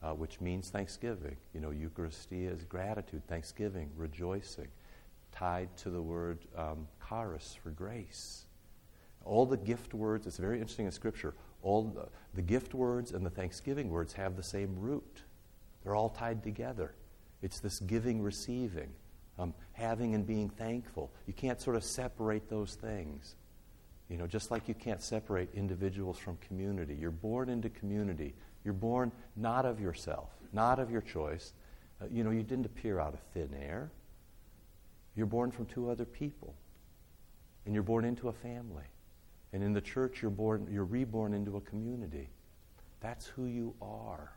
uh, 0.02 0.12
which 0.12 0.40
means 0.40 0.69
thanksgiving. 0.69 1.37
You 1.54 1.61
know, 1.61 1.71
Eucharistia 1.71 2.52
is 2.52 2.64
gratitude, 2.64 3.23
thanksgiving, 3.28 3.90
rejoicing, 3.97 4.69
tied 5.31 5.75
to 5.78 5.90
the 5.90 6.02
word 6.02 6.38
um, 6.57 6.88
charis 7.09 7.57
for 7.62 7.71
grace. 7.71 8.45
All 9.25 9.47
the 9.47 9.57
gift 9.57 9.95
words, 9.95 10.26
it's 10.26 10.38
very 10.38 10.59
interesting 10.59 10.87
in 10.87 10.92
Scripture, 10.92 11.35
all 11.62 12.11
the, 12.35 12.42
gift 12.42 12.75
words 12.75 13.12
and 13.12 13.25
the 13.25 13.31
thanksgiving 13.31 13.88
words 13.88 14.12
have 14.14 14.37
the 14.37 14.42
same 14.42 14.75
root. 14.78 15.23
They're 15.83 15.95
all 15.95 16.11
tied 16.11 16.42
together. 16.42 16.95
It's 17.40 17.61
this 17.61 17.78
giving, 17.81 18.23
receiving, 18.23 18.90
um, 19.38 19.54
having 19.73 20.14
and 20.14 20.26
being 20.26 20.49
thankful. 20.49 21.12
You 21.26 21.33
can't 21.33 21.61
sort 21.61 21.76
of 21.76 21.85
separate 21.85 22.49
those 22.49 22.75
things. 22.75 23.37
You 24.09 24.19
know, 24.19 24.26
just 24.26 24.50
like 24.50 24.69
you 24.69 24.75
can't 24.75 25.02
separate 25.02 25.49
individuals 25.54 26.19
from 26.19 26.37
community. 26.38 26.95
You're 26.95 27.11
born 27.11 27.49
into 27.49 27.71
community. 27.71 28.35
You're 28.64 28.75
born 28.75 29.11
not 29.37 29.64
of 29.64 29.81
yourself, 29.81 30.31
not 30.52 30.78
of 30.78 30.90
your 30.90 31.00
choice. 31.00 31.52
Uh, 32.00 32.07
you 32.11 32.23
know, 32.23 32.31
you 32.31 32.42
didn't 32.42 32.66
appear 32.66 33.00
out 33.00 33.14
of 33.14 33.21
thin 33.33 33.50
air. 33.59 33.90
You're 35.16 35.26
born 35.26 35.50
from 35.50 35.66
two 35.66 35.90
other 35.90 36.04
people. 36.04 36.54
And 37.64 37.75
you're 37.75 37.83
born 37.83 38.04
into 38.04 38.28
a 38.28 38.33
family. 38.33 38.85
And 39.52 39.62
in 39.62 39.73
the 39.73 39.80
church, 39.80 40.23
you're, 40.23 40.30
born, 40.30 40.66
you're 40.71 40.85
reborn 40.85 41.35
into 41.35 41.56
a 41.56 41.61
community. 41.61 42.28
That's 43.00 43.26
who 43.26 43.47
you 43.47 43.75
are. 43.82 44.32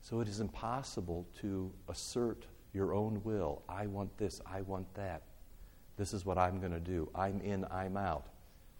So 0.00 0.20
it 0.20 0.28
is 0.28 0.40
impossible 0.40 1.26
to 1.40 1.72
assert 1.88 2.44
your 2.74 2.92
own 2.92 3.20
will. 3.24 3.62
I 3.68 3.86
want 3.86 4.16
this, 4.18 4.40
I 4.44 4.60
want 4.62 4.92
that. 4.94 5.22
This 5.96 6.12
is 6.12 6.26
what 6.26 6.36
I'm 6.36 6.60
going 6.60 6.72
to 6.72 6.80
do. 6.80 7.08
I'm 7.14 7.40
in, 7.40 7.64
I'm 7.70 7.96
out. 7.96 8.26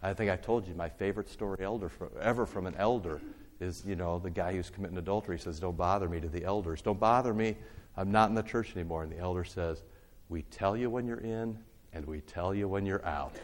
I 0.02 0.12
think 0.12 0.30
I 0.30 0.36
told 0.36 0.68
you 0.68 0.74
my 0.74 0.88
favorite 0.88 1.30
story 1.30 1.64
elder 1.64 1.88
for, 1.88 2.10
ever 2.20 2.44
from 2.44 2.66
an 2.66 2.74
elder 2.76 3.22
is, 3.60 3.84
you 3.86 3.96
know, 3.96 4.18
the 4.18 4.30
guy 4.30 4.52
who's 4.52 4.68
committing 4.68 4.98
adultery 4.98 5.38
says, 5.38 5.58
Don't 5.58 5.76
bother 5.76 6.08
me 6.08 6.20
to 6.20 6.28
the 6.28 6.44
elders. 6.44 6.82
Don't 6.82 7.00
bother 7.00 7.32
me. 7.32 7.56
I'm 7.96 8.10
not 8.10 8.28
in 8.28 8.34
the 8.34 8.42
church 8.42 8.72
anymore. 8.74 9.02
And 9.02 9.10
the 9.10 9.18
elder 9.18 9.44
says, 9.44 9.82
We 10.28 10.42
tell 10.42 10.76
you 10.76 10.90
when 10.90 11.06
you're 11.06 11.18
in, 11.18 11.58
and 11.94 12.04
we 12.04 12.20
tell 12.20 12.54
you 12.54 12.68
when 12.68 12.84
you're 12.84 13.04
out. 13.06 13.34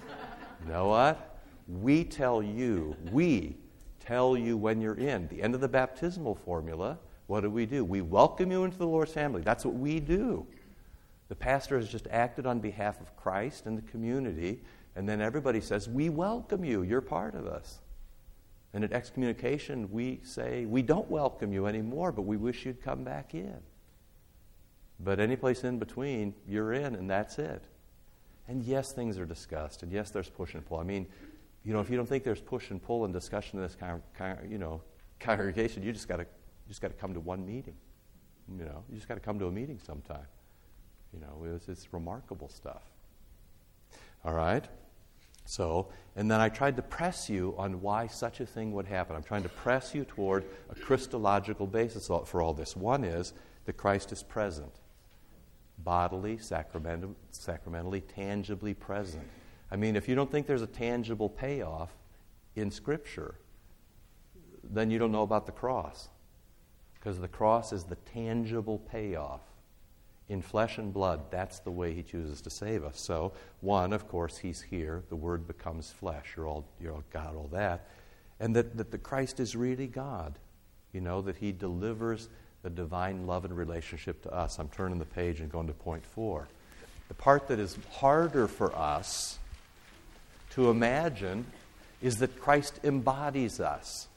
you 0.64 0.72
know 0.72 0.88
what? 0.88 1.29
We 1.78 2.04
tell 2.04 2.42
you, 2.42 2.96
we 3.12 3.56
tell 4.00 4.36
you 4.36 4.56
when 4.56 4.80
you're 4.80 4.94
in. 4.94 5.28
The 5.28 5.42
end 5.42 5.54
of 5.54 5.60
the 5.60 5.68
baptismal 5.68 6.34
formula, 6.34 6.98
what 7.26 7.40
do 7.42 7.50
we 7.50 7.66
do? 7.66 7.84
We 7.84 8.00
welcome 8.00 8.50
you 8.50 8.64
into 8.64 8.78
the 8.78 8.86
Lord's 8.86 9.12
family. 9.12 9.42
That's 9.42 9.64
what 9.64 9.74
we 9.74 10.00
do. 10.00 10.46
The 11.28 11.36
pastor 11.36 11.78
has 11.78 11.88
just 11.88 12.08
acted 12.10 12.44
on 12.46 12.58
behalf 12.58 13.00
of 13.00 13.16
Christ 13.16 13.66
and 13.66 13.78
the 13.78 13.82
community 13.82 14.60
and 14.96 15.08
then 15.08 15.20
everybody 15.20 15.60
says, 15.60 15.88
We 15.88 16.08
welcome 16.08 16.64
you. 16.64 16.82
You're 16.82 17.00
part 17.00 17.34
of 17.34 17.46
us. 17.46 17.78
And 18.72 18.84
at 18.84 18.92
excommunication, 18.92 19.90
we 19.90 20.20
say, 20.22 20.66
We 20.66 20.82
don't 20.82 21.10
welcome 21.10 21.52
you 21.52 21.66
anymore, 21.66 22.12
but 22.12 22.22
we 22.22 22.36
wish 22.36 22.66
you'd 22.66 22.82
come 22.82 23.04
back 23.04 23.34
in. 23.34 23.56
But 24.98 25.18
any 25.18 25.36
place 25.36 25.64
in 25.64 25.78
between, 25.78 26.34
you're 26.46 26.72
in, 26.72 26.94
and 26.94 27.08
that's 27.08 27.38
it. 27.38 27.64
And 28.48 28.62
yes, 28.62 28.92
things 28.92 29.16
are 29.18 29.24
discussed, 29.24 29.82
and 29.82 29.92
yes, 29.92 30.10
there's 30.10 30.28
push 30.28 30.54
and 30.54 30.66
pull. 30.66 30.78
I 30.78 30.82
mean, 30.82 31.06
you 31.64 31.72
know, 31.72 31.80
if 31.80 31.90
you 31.90 31.96
don't 31.96 32.08
think 32.08 32.24
there's 32.24 32.40
push 32.40 32.70
and 32.70 32.82
pull 32.82 33.04
and 33.04 33.12
discussion 33.12 33.58
in 33.58 33.64
this 33.64 33.76
kind 33.76 34.00
of, 34.20 34.50
you 34.50 34.58
know, 34.58 34.80
congregation, 35.18 35.82
you 35.82 35.92
just 35.92 36.08
got 36.08 36.16
to 36.16 36.26
just 36.68 36.80
got 36.80 36.88
to 36.88 36.94
come 36.94 37.12
to 37.14 37.20
one 37.20 37.44
meeting. 37.44 37.74
You 38.48 38.64
know, 38.64 38.84
you 38.88 38.96
just 38.96 39.08
got 39.08 39.14
to 39.14 39.20
come 39.20 39.38
to 39.38 39.46
a 39.46 39.52
meeting 39.52 39.78
sometime. 39.84 40.26
You 41.12 41.20
know, 41.20 41.44
it's, 41.54 41.68
it's 41.68 41.92
remarkable 41.92 42.48
stuff. 42.48 42.82
All 44.24 44.34
right? 44.34 44.64
So, 45.44 45.88
and 46.14 46.30
then 46.30 46.40
I 46.40 46.48
tried 46.48 46.76
to 46.76 46.82
press 46.82 47.28
you 47.28 47.54
on 47.58 47.80
why 47.80 48.06
such 48.06 48.40
a 48.40 48.46
thing 48.46 48.72
would 48.72 48.86
happen. 48.86 49.16
I'm 49.16 49.22
trying 49.22 49.42
to 49.42 49.48
press 49.48 49.94
you 49.94 50.04
toward 50.04 50.44
a 50.70 50.74
Christological 50.74 51.66
basis 51.66 52.06
for 52.06 52.40
all 52.40 52.54
this. 52.54 52.76
One 52.76 53.02
is 53.02 53.32
that 53.64 53.76
Christ 53.76 54.12
is 54.12 54.22
present, 54.22 54.72
bodily, 55.78 56.38
sacrament- 56.38 57.16
sacramentally, 57.32 58.02
tangibly 58.02 58.74
present. 58.74 59.26
I 59.70 59.76
mean, 59.76 59.96
if 59.96 60.08
you 60.08 60.14
don't 60.14 60.30
think 60.30 60.46
there's 60.46 60.62
a 60.62 60.66
tangible 60.66 61.28
payoff 61.28 61.90
in 62.56 62.70
Scripture, 62.70 63.34
then 64.64 64.90
you 64.90 64.98
don't 64.98 65.12
know 65.12 65.22
about 65.22 65.46
the 65.46 65.52
cross. 65.52 66.08
Because 66.94 67.18
the 67.18 67.28
cross 67.28 67.72
is 67.72 67.84
the 67.84 67.96
tangible 67.96 68.78
payoff 68.78 69.40
in 70.30 70.40
flesh 70.40 70.78
and 70.78 70.94
blood, 70.94 71.22
that's 71.32 71.58
the 71.58 71.72
way 71.72 71.92
he 71.92 72.04
chooses 72.04 72.40
to 72.42 72.50
save 72.50 72.84
us. 72.84 73.00
So, 73.00 73.32
one, 73.62 73.92
of 73.92 74.06
course, 74.06 74.38
he's 74.38 74.62
here. 74.62 75.02
The 75.08 75.16
word 75.16 75.48
becomes 75.48 75.90
flesh. 75.90 76.34
You're 76.36 76.46
all, 76.46 76.64
you're 76.80 76.92
all 76.92 77.02
God, 77.12 77.34
all 77.34 77.48
that. 77.50 77.88
And 78.38 78.54
that, 78.54 78.76
that 78.76 78.92
the 78.92 78.98
Christ 78.98 79.40
is 79.40 79.56
really 79.56 79.88
God. 79.88 80.38
You 80.92 81.00
know, 81.00 81.20
that 81.22 81.36
he 81.36 81.50
delivers 81.50 82.28
the 82.62 82.70
divine 82.70 83.26
love 83.26 83.44
and 83.44 83.56
relationship 83.56 84.22
to 84.22 84.32
us. 84.32 84.60
I'm 84.60 84.68
turning 84.68 85.00
the 85.00 85.04
page 85.04 85.40
and 85.40 85.50
going 85.50 85.66
to 85.66 85.72
point 85.72 86.06
four. 86.06 86.46
The 87.08 87.14
part 87.14 87.48
that 87.48 87.58
is 87.58 87.76
harder 87.90 88.46
for 88.46 88.72
us 88.76 89.39
to 90.50 90.70
imagine 90.70 91.46
is 92.02 92.16
that 92.16 92.40
Christ 92.40 92.80
embodies 92.84 93.60
us. 93.60 94.08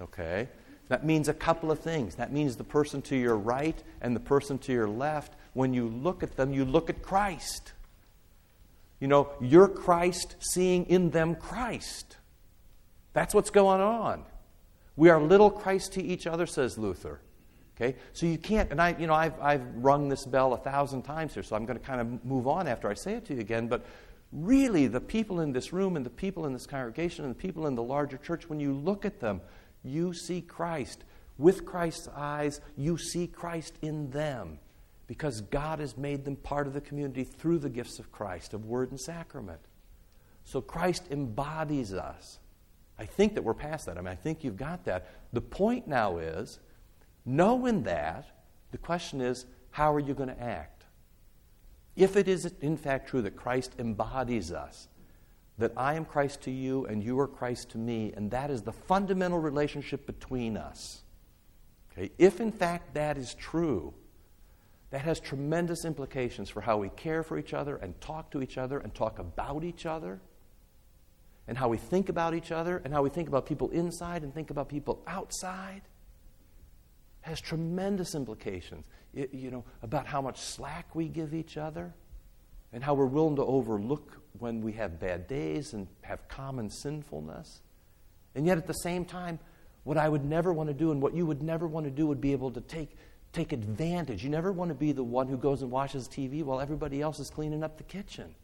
Okay? 0.00 0.48
That 0.88 1.04
means 1.04 1.28
a 1.28 1.34
couple 1.34 1.70
of 1.70 1.78
things. 1.80 2.16
That 2.16 2.32
means 2.32 2.56
the 2.56 2.64
person 2.64 3.02
to 3.02 3.16
your 3.16 3.36
right 3.36 3.80
and 4.00 4.14
the 4.14 4.20
person 4.20 4.58
to 4.60 4.72
your 4.72 4.88
left 4.88 5.34
when 5.54 5.74
you 5.74 5.86
look 5.88 6.22
at 6.22 6.36
them, 6.36 6.52
you 6.52 6.64
look 6.64 6.90
at 6.90 7.02
Christ. 7.02 7.72
You 9.00 9.08
know, 9.08 9.30
you're 9.40 9.68
Christ 9.68 10.36
seeing 10.40 10.86
in 10.86 11.10
them 11.10 11.34
Christ. 11.34 12.16
That's 13.12 13.34
what's 13.34 13.50
going 13.50 13.80
on. 13.80 14.24
We 14.96 15.10
are 15.10 15.20
little 15.20 15.50
Christ 15.50 15.94
to 15.94 16.02
each 16.02 16.26
other, 16.26 16.46
says 16.46 16.78
Luther. 16.78 17.20
Okay? 17.76 17.96
So 18.12 18.26
you 18.26 18.38
can't, 18.38 18.70
and 18.70 18.80
I, 18.80 18.94
you 18.98 19.06
know, 19.06 19.14
I've, 19.14 19.38
I've 19.40 19.62
rung 19.76 20.08
this 20.08 20.24
bell 20.24 20.52
a 20.52 20.58
thousand 20.58 21.02
times 21.02 21.34
here, 21.34 21.42
so 21.42 21.56
I'm 21.56 21.66
going 21.66 21.78
to 21.78 21.84
kind 21.84 22.00
of 22.00 22.24
move 22.24 22.46
on 22.46 22.68
after 22.68 22.88
I 22.88 22.94
say 22.94 23.14
it 23.14 23.26
to 23.26 23.34
you 23.34 23.40
again, 23.40 23.68
but 23.68 23.84
really, 24.32 24.86
the 24.86 25.00
people 25.00 25.40
in 25.40 25.52
this 25.52 25.72
room 25.72 25.96
and 25.96 26.04
the 26.04 26.10
people 26.10 26.46
in 26.46 26.52
this 26.52 26.66
congregation 26.66 27.24
and 27.24 27.34
the 27.34 27.38
people 27.38 27.66
in 27.66 27.74
the 27.74 27.82
larger 27.82 28.16
church, 28.16 28.48
when 28.48 28.60
you 28.60 28.72
look 28.72 29.04
at 29.04 29.20
them, 29.20 29.40
you 29.84 30.14
see 30.14 30.40
Christ. 30.40 31.04
With 31.38 31.64
Christ's 31.64 32.08
eyes, 32.08 32.60
you 32.76 32.96
see 32.98 33.26
Christ 33.26 33.74
in 33.82 34.10
them 34.10 34.58
because 35.06 35.40
God 35.42 35.80
has 35.80 35.96
made 35.96 36.24
them 36.24 36.36
part 36.36 36.66
of 36.66 36.72
the 36.72 36.80
community 36.80 37.24
through 37.24 37.58
the 37.58 37.68
gifts 37.68 37.98
of 37.98 38.10
Christ, 38.10 38.54
of 38.54 38.64
word 38.64 38.90
and 38.90 39.00
sacrament. 39.00 39.60
So 40.44 40.60
Christ 40.60 41.04
embodies 41.10 41.92
us. 41.92 42.38
I 42.98 43.04
think 43.04 43.34
that 43.34 43.42
we're 43.42 43.54
past 43.54 43.86
that. 43.86 43.98
I 43.98 44.00
mean, 44.00 44.08
I 44.08 44.14
think 44.14 44.44
you've 44.44 44.56
got 44.56 44.84
that. 44.84 45.10
The 45.32 45.40
point 45.40 45.86
now 45.88 46.18
is, 46.18 46.60
knowing 47.26 47.82
that, 47.82 48.26
the 48.70 48.78
question 48.78 49.20
is, 49.20 49.44
how 49.70 49.92
are 49.92 50.00
you 50.00 50.14
going 50.14 50.28
to 50.28 50.40
act? 50.40 50.71
If 51.96 52.16
it 52.16 52.28
is 52.28 52.52
in 52.60 52.76
fact 52.76 53.08
true 53.08 53.22
that 53.22 53.36
Christ 53.36 53.74
embodies 53.78 54.52
us, 54.52 54.88
that 55.58 55.72
I 55.76 55.94
am 55.94 56.04
Christ 56.04 56.40
to 56.42 56.50
you 56.50 56.86
and 56.86 57.04
you 57.04 57.18
are 57.20 57.28
Christ 57.28 57.70
to 57.70 57.78
me, 57.78 58.12
and 58.16 58.30
that 58.30 58.50
is 58.50 58.62
the 58.62 58.72
fundamental 58.72 59.38
relationship 59.38 60.06
between 60.06 60.56
us. 60.56 61.02
Okay? 61.92 62.10
If 62.18 62.40
in 62.40 62.50
fact 62.50 62.94
that 62.94 63.18
is 63.18 63.34
true, 63.34 63.92
that 64.90 65.02
has 65.02 65.20
tremendous 65.20 65.84
implications 65.84 66.50
for 66.50 66.60
how 66.60 66.78
we 66.78 66.88
care 66.90 67.22
for 67.22 67.38
each 67.38 67.54
other 67.54 67.76
and 67.76 67.98
talk 68.00 68.30
to 68.30 68.42
each 68.42 68.58
other 68.58 68.78
and 68.78 68.94
talk 68.94 69.18
about 69.18 69.64
each 69.64 69.86
other 69.86 70.20
and 71.48 71.56
how 71.56 71.68
we 71.68 71.76
think 71.76 72.08
about 72.08 72.34
each 72.34 72.52
other 72.52 72.80
and 72.84 72.92
how 72.92 73.02
we 73.02 73.10
think 73.10 73.28
about 73.28 73.46
people 73.46 73.68
inside 73.70 74.22
and 74.22 74.34
think 74.34 74.50
about 74.50 74.68
people 74.68 75.02
outside 75.06 75.82
has 77.22 77.40
tremendous 77.40 78.14
implications 78.14 78.86
it, 79.14 79.32
you 79.32 79.50
know 79.50 79.64
about 79.82 80.06
how 80.06 80.20
much 80.20 80.40
slack 80.40 80.94
we 80.94 81.08
give 81.08 81.34
each 81.34 81.56
other 81.56 81.92
and 82.72 82.82
how 82.82 82.94
we're 82.94 83.06
willing 83.06 83.36
to 83.36 83.44
overlook 83.44 84.20
when 84.38 84.60
we 84.62 84.72
have 84.72 84.98
bad 85.00 85.26
days 85.26 85.72
and 85.72 85.86
have 86.02 86.28
common 86.28 86.70
sinfulness 86.70 87.60
and 88.34 88.46
yet 88.46 88.58
at 88.58 88.66
the 88.66 88.74
same 88.74 89.04
time 89.04 89.38
what 89.84 89.96
i 89.96 90.08
would 90.08 90.24
never 90.24 90.52
want 90.52 90.68
to 90.68 90.74
do 90.74 90.90
and 90.92 91.02
what 91.02 91.14
you 91.14 91.26
would 91.26 91.42
never 91.42 91.66
want 91.66 91.84
to 91.84 91.90
do 91.90 92.06
would 92.06 92.20
be 92.20 92.32
able 92.32 92.50
to 92.50 92.60
take 92.60 92.96
take 93.32 93.52
advantage. 93.52 94.22
You 94.22 94.30
never 94.30 94.52
want 94.52 94.68
to 94.68 94.74
be 94.74 94.92
the 94.92 95.02
one 95.02 95.26
who 95.26 95.36
goes 95.36 95.62
and 95.62 95.70
watches 95.70 96.08
TV 96.08 96.42
while 96.42 96.60
everybody 96.60 97.00
else 97.00 97.18
is 97.18 97.30
cleaning 97.30 97.64
up 97.64 97.78
the 97.78 97.82
kitchen. 97.82 98.34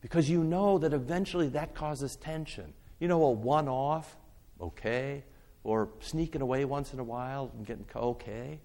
Because 0.00 0.30
you 0.30 0.44
know 0.44 0.78
that 0.78 0.92
eventually 0.92 1.48
that 1.50 1.74
causes 1.74 2.16
tension. 2.16 2.72
You 3.00 3.08
know, 3.08 3.22
a 3.24 3.30
one 3.30 3.68
off, 3.68 4.16
okay, 4.60 5.24
or 5.64 5.88
sneaking 6.00 6.42
away 6.42 6.64
once 6.64 6.92
in 6.92 7.00
a 7.00 7.04
while 7.04 7.50
and 7.56 7.66
getting 7.66 7.86
okay. 7.96 8.60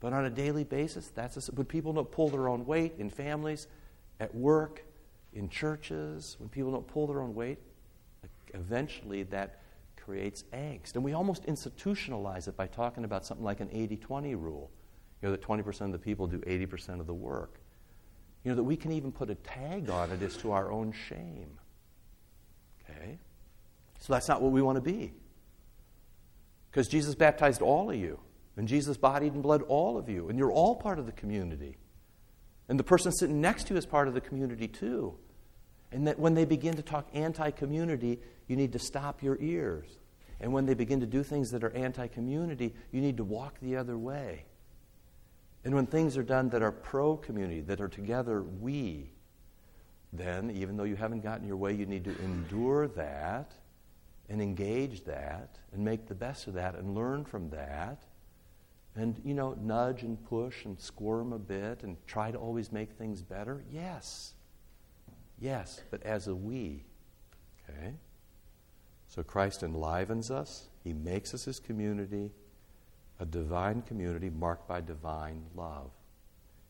But 0.00 0.12
on 0.12 0.24
a 0.24 0.30
daily 0.30 0.64
basis, 0.64 1.08
that's 1.08 1.48
a, 1.48 1.52
when 1.52 1.66
people 1.66 1.92
don't 1.92 2.10
pull 2.10 2.28
their 2.28 2.48
own 2.48 2.66
weight 2.66 2.94
in 2.98 3.08
families, 3.08 3.68
at 4.18 4.34
work, 4.34 4.82
in 5.32 5.48
churches, 5.48 6.36
when 6.38 6.48
people 6.48 6.72
don't 6.72 6.86
pull 6.86 7.06
their 7.06 7.20
own 7.20 7.34
weight, 7.34 7.58
eventually 8.52 9.22
that 9.24 9.60
creates 9.96 10.44
angst. 10.52 10.94
And 10.94 11.04
we 11.04 11.12
almost 11.12 11.46
institutionalize 11.46 12.48
it 12.48 12.56
by 12.56 12.66
talking 12.66 13.04
about 13.04 13.24
something 13.24 13.44
like 13.44 13.60
an 13.60 13.68
80 13.72 13.96
20 13.96 14.34
rule. 14.34 14.70
You 15.22 15.28
know, 15.28 15.32
that 15.32 15.42
20% 15.42 15.80
of 15.82 15.92
the 15.92 15.98
people 15.98 16.26
do 16.26 16.38
80% 16.38 16.98
of 16.98 17.06
the 17.06 17.14
work. 17.14 17.60
You 18.42 18.50
know, 18.50 18.56
that 18.56 18.64
we 18.64 18.74
can 18.74 18.90
even 18.90 19.12
put 19.12 19.28
a 19.28 19.34
tag 19.34 19.90
on 19.90 20.10
it 20.10 20.22
as 20.22 20.36
to 20.38 20.52
our 20.52 20.72
own 20.72 20.92
shame. 20.92 21.58
Okay? 22.82 23.18
So 23.98 24.14
that's 24.14 24.28
not 24.28 24.40
what 24.40 24.50
we 24.50 24.62
want 24.62 24.76
to 24.76 24.80
be. 24.82 25.12
Because 26.70 26.88
Jesus 26.88 27.14
baptized 27.14 27.62
all 27.62 27.90
of 27.90 27.96
you. 27.96 28.20
And 28.56 28.68
Jesus 28.68 28.96
bodied 28.96 29.32
and 29.32 29.42
blood 29.42 29.62
all 29.62 29.96
of 29.96 30.08
you. 30.08 30.28
And 30.28 30.38
you're 30.38 30.52
all 30.52 30.76
part 30.76 30.98
of 30.98 31.06
the 31.06 31.12
community. 31.12 31.76
And 32.68 32.78
the 32.78 32.84
person 32.84 33.10
sitting 33.12 33.40
next 33.40 33.66
to 33.66 33.74
you 33.74 33.78
is 33.78 33.86
part 33.86 34.06
of 34.06 34.14
the 34.14 34.20
community 34.20 34.68
too. 34.68 35.16
And 35.92 36.06
that 36.06 36.18
when 36.18 36.34
they 36.34 36.44
begin 36.44 36.76
to 36.76 36.82
talk 36.82 37.08
anti 37.12 37.50
community, 37.50 38.20
you 38.46 38.56
need 38.56 38.72
to 38.72 38.78
stop 38.78 39.22
your 39.22 39.36
ears. 39.40 39.86
And 40.40 40.52
when 40.52 40.66
they 40.66 40.74
begin 40.74 41.00
to 41.00 41.06
do 41.06 41.22
things 41.22 41.50
that 41.50 41.64
are 41.64 41.70
anti 41.70 42.06
community, 42.06 42.74
you 42.92 43.00
need 43.00 43.16
to 43.16 43.24
walk 43.24 43.58
the 43.60 43.76
other 43.76 43.98
way. 43.98 44.44
And 45.64 45.74
when 45.74 45.86
things 45.86 46.16
are 46.16 46.22
done 46.22 46.48
that 46.50 46.62
are 46.62 46.72
pro 46.72 47.16
community, 47.16 47.60
that 47.62 47.80
are 47.80 47.88
together 47.88 48.42
we, 48.42 49.10
then, 50.12 50.50
even 50.50 50.76
though 50.76 50.84
you 50.84 50.96
haven't 50.96 51.22
gotten 51.22 51.46
your 51.46 51.56
way, 51.56 51.74
you 51.74 51.86
need 51.86 52.04
to 52.04 52.18
endure 52.22 52.88
that 52.88 53.52
and 54.30 54.40
engage 54.40 55.04
that 55.04 55.58
and 55.72 55.84
make 55.84 56.06
the 56.06 56.14
best 56.14 56.46
of 56.46 56.54
that 56.54 56.76
and 56.76 56.94
learn 56.94 57.24
from 57.24 57.50
that 57.50 58.04
and, 58.94 59.20
you 59.24 59.34
know, 59.34 59.56
nudge 59.60 60.02
and 60.02 60.24
push 60.24 60.64
and 60.64 60.78
squirm 60.80 61.32
a 61.32 61.38
bit 61.38 61.82
and 61.82 61.96
try 62.06 62.30
to 62.30 62.38
always 62.38 62.72
make 62.72 62.92
things 62.92 63.22
better? 63.22 63.64
Yes. 63.70 64.34
Yes, 65.38 65.82
but 65.90 66.02
as 66.04 66.28
a 66.28 66.34
we. 66.34 66.84
Okay? 67.68 67.94
So 69.08 69.22
Christ 69.22 69.64
enlivens 69.64 70.30
us, 70.30 70.68
He 70.84 70.92
makes 70.92 71.34
us 71.34 71.44
His 71.44 71.58
community, 71.58 72.30
a 73.18 73.26
divine 73.26 73.82
community 73.82 74.30
marked 74.30 74.68
by 74.68 74.80
divine 74.80 75.42
love. 75.56 75.90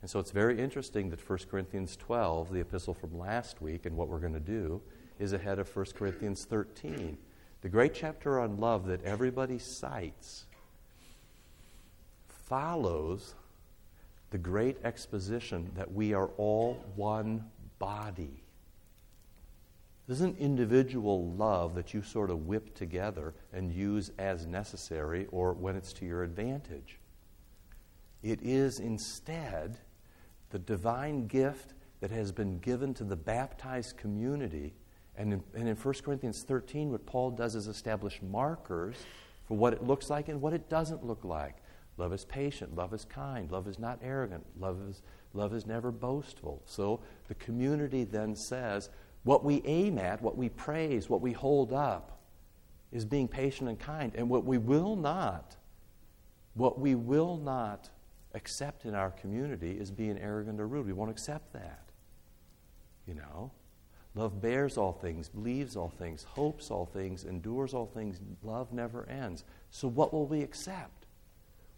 And 0.01 0.11
so 0.11 0.18
it's 0.18 0.31
very 0.31 0.59
interesting 0.59 1.11
that 1.11 1.29
1 1.29 1.38
Corinthians 1.51 1.94
12, 1.96 2.53
the 2.53 2.61
epistle 2.61 2.94
from 2.94 3.18
last 3.18 3.61
week, 3.61 3.85
and 3.85 3.96
what 3.96 4.09
we're 4.09 4.18
going 4.18 4.33
to 4.33 4.40
do, 4.40 4.81
is 5.18 5.35
ahead 5.35 5.59
of 5.59 5.75
1 5.75 5.87
Corinthians 5.94 6.46
13. 6.46 7.18
The 7.62 7.68
great 7.68 7.94
chapter 7.94 8.40
on 8.40 8.59
love 8.59 8.87
that 8.87 9.05
everybody 9.05 9.59
cites 9.59 10.46
follows 12.46 13.35
the 14.31 14.38
great 14.38 14.79
exposition 14.85 15.70
that 15.75 15.92
we 15.92 16.14
are 16.14 16.31
all 16.37 16.83
one 16.96 17.44
body. 17.79 18.42
This 20.07 20.18
isn't 20.18 20.38
individual 20.38 21.33
love 21.33 21.75
that 21.75 21.94
you 21.94 22.03
sort 22.03 22.31
of 22.31 22.46
whip 22.46 22.75
together 22.75 23.35
and 23.53 23.73
use 23.73 24.11
as 24.18 24.46
necessary 24.46 25.27
or 25.31 25.53
when 25.53 25.77
it's 25.77 25.92
to 25.94 26.07
your 26.07 26.25
advantage. 26.25 26.99
It 28.23 28.40
is 28.42 28.81
instead 28.81 29.79
the 30.51 30.59
divine 30.59 31.27
gift 31.27 31.75
that 32.01 32.11
has 32.11 32.33
been 32.33 32.59
given 32.59 32.94
to 32.94 33.05
the 33.05 33.16
baptized 33.16 33.99
community. 33.99 34.75
And 35.21 35.35
in, 35.35 35.43
and 35.55 35.69
in 35.69 35.77
1 35.77 35.95
Corinthians 36.03 36.43
13, 36.45 36.91
what 36.91 37.05
Paul 37.05 37.33
does 37.33 37.55
is 37.55 37.67
establish 37.67 38.23
markers 38.23 38.97
for 39.47 39.55
what 39.55 39.75
it 39.75 39.83
looks 39.83 40.09
like 40.09 40.29
and 40.29 40.41
what 40.41 40.55
it 40.55 40.71
doesn't 40.71 41.05
look 41.05 41.25
like. 41.25 41.57
Love 41.99 42.15
is 42.15 42.25
patient. 42.25 42.75
Love 42.75 42.95
is 42.95 43.05
kind. 43.05 43.53
Love 43.53 43.69
is 43.69 43.79
not 43.79 43.99
arrogant. 44.03 44.47
Love 44.59 44.81
is, 44.89 45.03
love 45.35 45.53
is 45.53 45.67
never 45.67 45.93
boastful. 45.93 46.63
So 46.65 47.01
the 47.29 47.35
community 47.35 48.05
then 48.05 48.35
says 48.35 48.89
what 49.25 49.45
we 49.45 49.61
aim 49.67 49.99
at, 49.99 50.23
what 50.23 50.39
we 50.39 50.49
praise, 50.49 51.11
what 51.11 51.21
we 51.21 51.33
hold 51.33 51.75
up 51.75 52.23
is 52.91 53.05
being 53.05 53.29
patient 53.29 53.69
and 53.69 53.79
kind. 53.79 54.13
And 54.15 54.27
what 54.31 54.47
we 54.47 54.57
will 54.57 54.97
not, 54.97 55.55
what 56.55 56.81
we 56.81 56.95
will 56.95 57.37
not 57.37 57.91
accept 58.33 58.87
in 58.87 58.95
our 58.95 59.11
community 59.11 59.73
is 59.73 59.91
being 59.91 60.17
arrogant 60.17 60.59
or 60.59 60.67
rude. 60.67 60.87
We 60.87 60.95
won't 60.95 61.11
accept 61.11 61.53
that. 61.53 61.91
You 63.07 63.17
know? 63.17 63.51
Love 64.14 64.40
bears 64.40 64.77
all 64.77 64.92
things, 64.92 65.29
believes 65.29 65.77
all 65.77 65.88
things, 65.88 66.25
hopes 66.25 66.70
all 66.70 66.87
things, 66.87 67.25
endures 67.25 67.75
all 67.75 67.87
things. 67.87 68.20
Love 68.42 68.73
never 68.73 69.09
ends. 69.09 69.44
So, 69.70 69.87
what 69.87 70.12
will 70.12 70.27
we 70.27 70.42
accept? 70.42 71.07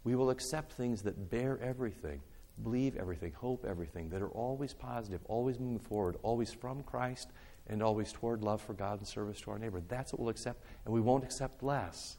We 0.03 0.15
will 0.15 0.31
accept 0.31 0.73
things 0.73 1.03
that 1.03 1.29
bear 1.29 1.59
everything, 1.61 2.21
believe 2.63 2.97
everything, 2.97 3.33
hope 3.33 3.65
everything, 3.65 4.09
that 4.09 4.21
are 4.21 4.29
always 4.29 4.73
positive, 4.73 5.21
always 5.25 5.59
moving 5.59 5.79
forward, 5.79 6.17
always 6.23 6.51
from 6.51 6.81
Christ, 6.83 7.29
and 7.67 7.83
always 7.83 8.11
toward 8.11 8.43
love 8.43 8.61
for 8.61 8.73
God 8.73 8.99
and 8.99 9.07
service 9.07 9.39
to 9.41 9.51
our 9.51 9.59
neighbor. 9.59 9.81
That's 9.87 10.11
what 10.11 10.19
we'll 10.19 10.29
accept, 10.29 10.63
and 10.85 10.93
we 10.93 11.01
won't 11.01 11.23
accept 11.23 11.61
less. 11.61 12.17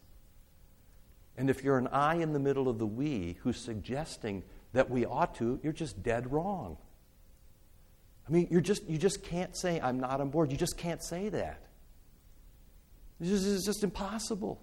And 1.37 1.50
if 1.50 1.64
you're 1.64 1.79
an 1.79 1.88
I 1.88 2.16
in 2.16 2.33
the 2.33 2.38
middle 2.38 2.68
of 2.68 2.79
the 2.79 2.87
we 2.87 3.37
who's 3.42 3.59
suggesting 3.59 4.44
that 4.72 4.88
we 4.88 5.05
ought 5.05 5.35
to, 5.37 5.59
you're 5.62 5.72
just 5.72 6.03
dead 6.03 6.33
wrong. 6.33 6.77
I 8.27 8.33
mean, 8.33 8.49
you're 8.51 8.61
just, 8.61 8.89
you 8.89 8.99
just 8.99 9.23
can't 9.23 9.57
say, 9.57 9.81
I'm 9.81 10.01
not 10.01 10.21
on 10.21 10.31
board. 10.31 10.51
You 10.51 10.57
just 10.57 10.79
can't 10.79 11.03
say 11.03 11.29
that. 11.29 11.67
Just, 13.21 13.47
it's 13.47 13.67
just 13.67 13.85
impossible 13.85 14.63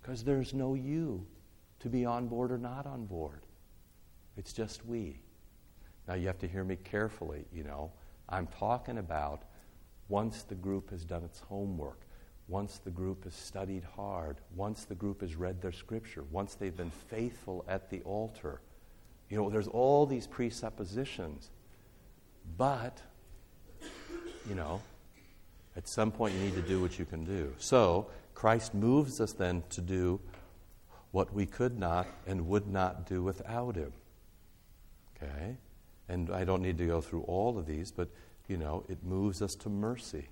because 0.00 0.22
there's 0.22 0.52
no 0.52 0.74
you 0.74 1.26
to 1.80 1.88
be 1.88 2.04
on 2.04 2.28
board 2.28 2.52
or 2.52 2.58
not 2.58 2.86
on 2.86 3.06
board. 3.06 3.40
It's 4.36 4.52
just 4.52 4.84
we. 4.84 5.20
Now, 6.06 6.14
you 6.14 6.26
have 6.26 6.38
to 6.38 6.48
hear 6.48 6.64
me 6.64 6.76
carefully, 6.76 7.46
you 7.52 7.64
know. 7.64 7.92
I'm 8.28 8.46
talking 8.46 8.98
about 8.98 9.44
once 10.08 10.42
the 10.42 10.54
group 10.54 10.90
has 10.90 11.04
done 11.04 11.24
its 11.24 11.40
homework, 11.40 12.00
once 12.48 12.78
the 12.78 12.90
group 12.90 13.24
has 13.24 13.34
studied 13.34 13.84
hard, 13.96 14.36
once 14.54 14.84
the 14.84 14.94
group 14.94 15.22
has 15.22 15.34
read 15.34 15.62
their 15.62 15.72
scripture, 15.72 16.24
once 16.30 16.54
they've 16.54 16.76
been 16.76 16.90
faithful 16.90 17.64
at 17.68 17.88
the 17.88 18.02
altar. 18.02 18.60
You 19.30 19.38
know, 19.38 19.48
there's 19.48 19.68
all 19.68 20.04
these 20.04 20.26
presuppositions. 20.26 21.50
But, 22.56 23.00
you 24.48 24.54
know, 24.54 24.80
at 25.76 25.88
some 25.88 26.10
point 26.10 26.34
you 26.34 26.40
need 26.40 26.54
to 26.54 26.62
do 26.62 26.80
what 26.80 26.98
you 26.98 27.04
can 27.04 27.24
do. 27.24 27.52
So, 27.58 28.06
Christ 28.34 28.74
moves 28.74 29.20
us 29.20 29.32
then 29.32 29.62
to 29.70 29.80
do 29.80 30.20
what 31.12 31.32
we 31.32 31.46
could 31.46 31.78
not 31.78 32.06
and 32.26 32.48
would 32.48 32.66
not 32.66 33.06
do 33.06 33.22
without 33.22 33.76
him. 33.76 33.92
Okay? 35.16 35.56
And 36.08 36.30
I 36.30 36.44
don't 36.44 36.60
need 36.60 36.76
to 36.78 36.86
go 36.86 37.00
through 37.00 37.22
all 37.22 37.56
of 37.58 37.66
these, 37.66 37.90
but, 37.90 38.08
you 38.48 38.56
know, 38.56 38.84
it 38.88 39.02
moves 39.04 39.40
us 39.40 39.54
to 39.56 39.68
mercy. 39.68 40.28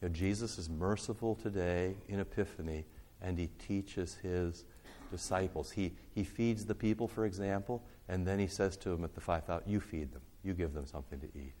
You 0.00 0.08
know, 0.08 0.14
Jesus 0.14 0.58
is 0.58 0.68
merciful 0.68 1.34
today 1.34 1.96
in 2.08 2.20
Epiphany, 2.20 2.84
and 3.20 3.38
he 3.38 3.48
teaches 3.66 4.16
his 4.22 4.64
disciples. 5.10 5.70
He, 5.70 5.92
he 6.14 6.24
feeds 6.24 6.64
the 6.64 6.74
people, 6.74 7.08
for 7.08 7.26
example, 7.26 7.82
and 8.08 8.26
then 8.26 8.38
he 8.38 8.46
says 8.46 8.76
to 8.78 8.90
them 8.90 9.04
at 9.04 9.14
the 9.14 9.20
5,000, 9.20 9.68
You 9.70 9.80
feed 9.80 10.12
them, 10.12 10.22
you 10.46 10.54
give 10.54 10.72
them 10.72 10.86
something 10.86 11.20
to 11.20 11.26
eat. 11.34 11.54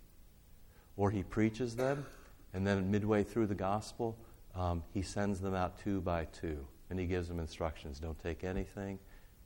Or 0.96 1.10
he 1.10 1.22
preaches 1.22 1.76
them, 1.76 2.06
and 2.54 2.66
then 2.66 2.90
midway 2.90 3.22
through 3.22 3.48
the 3.48 3.54
gospel, 3.54 4.16
um, 4.54 4.82
he 4.94 5.02
sends 5.02 5.40
them 5.40 5.54
out 5.54 5.78
two 5.78 6.00
by 6.00 6.26
two 6.26 6.66
and 6.90 6.98
he 6.98 7.06
gives 7.06 7.28
them 7.28 7.40
instructions. 7.40 7.98
Don't 7.98 8.18
take 8.22 8.44
anything. 8.44 8.98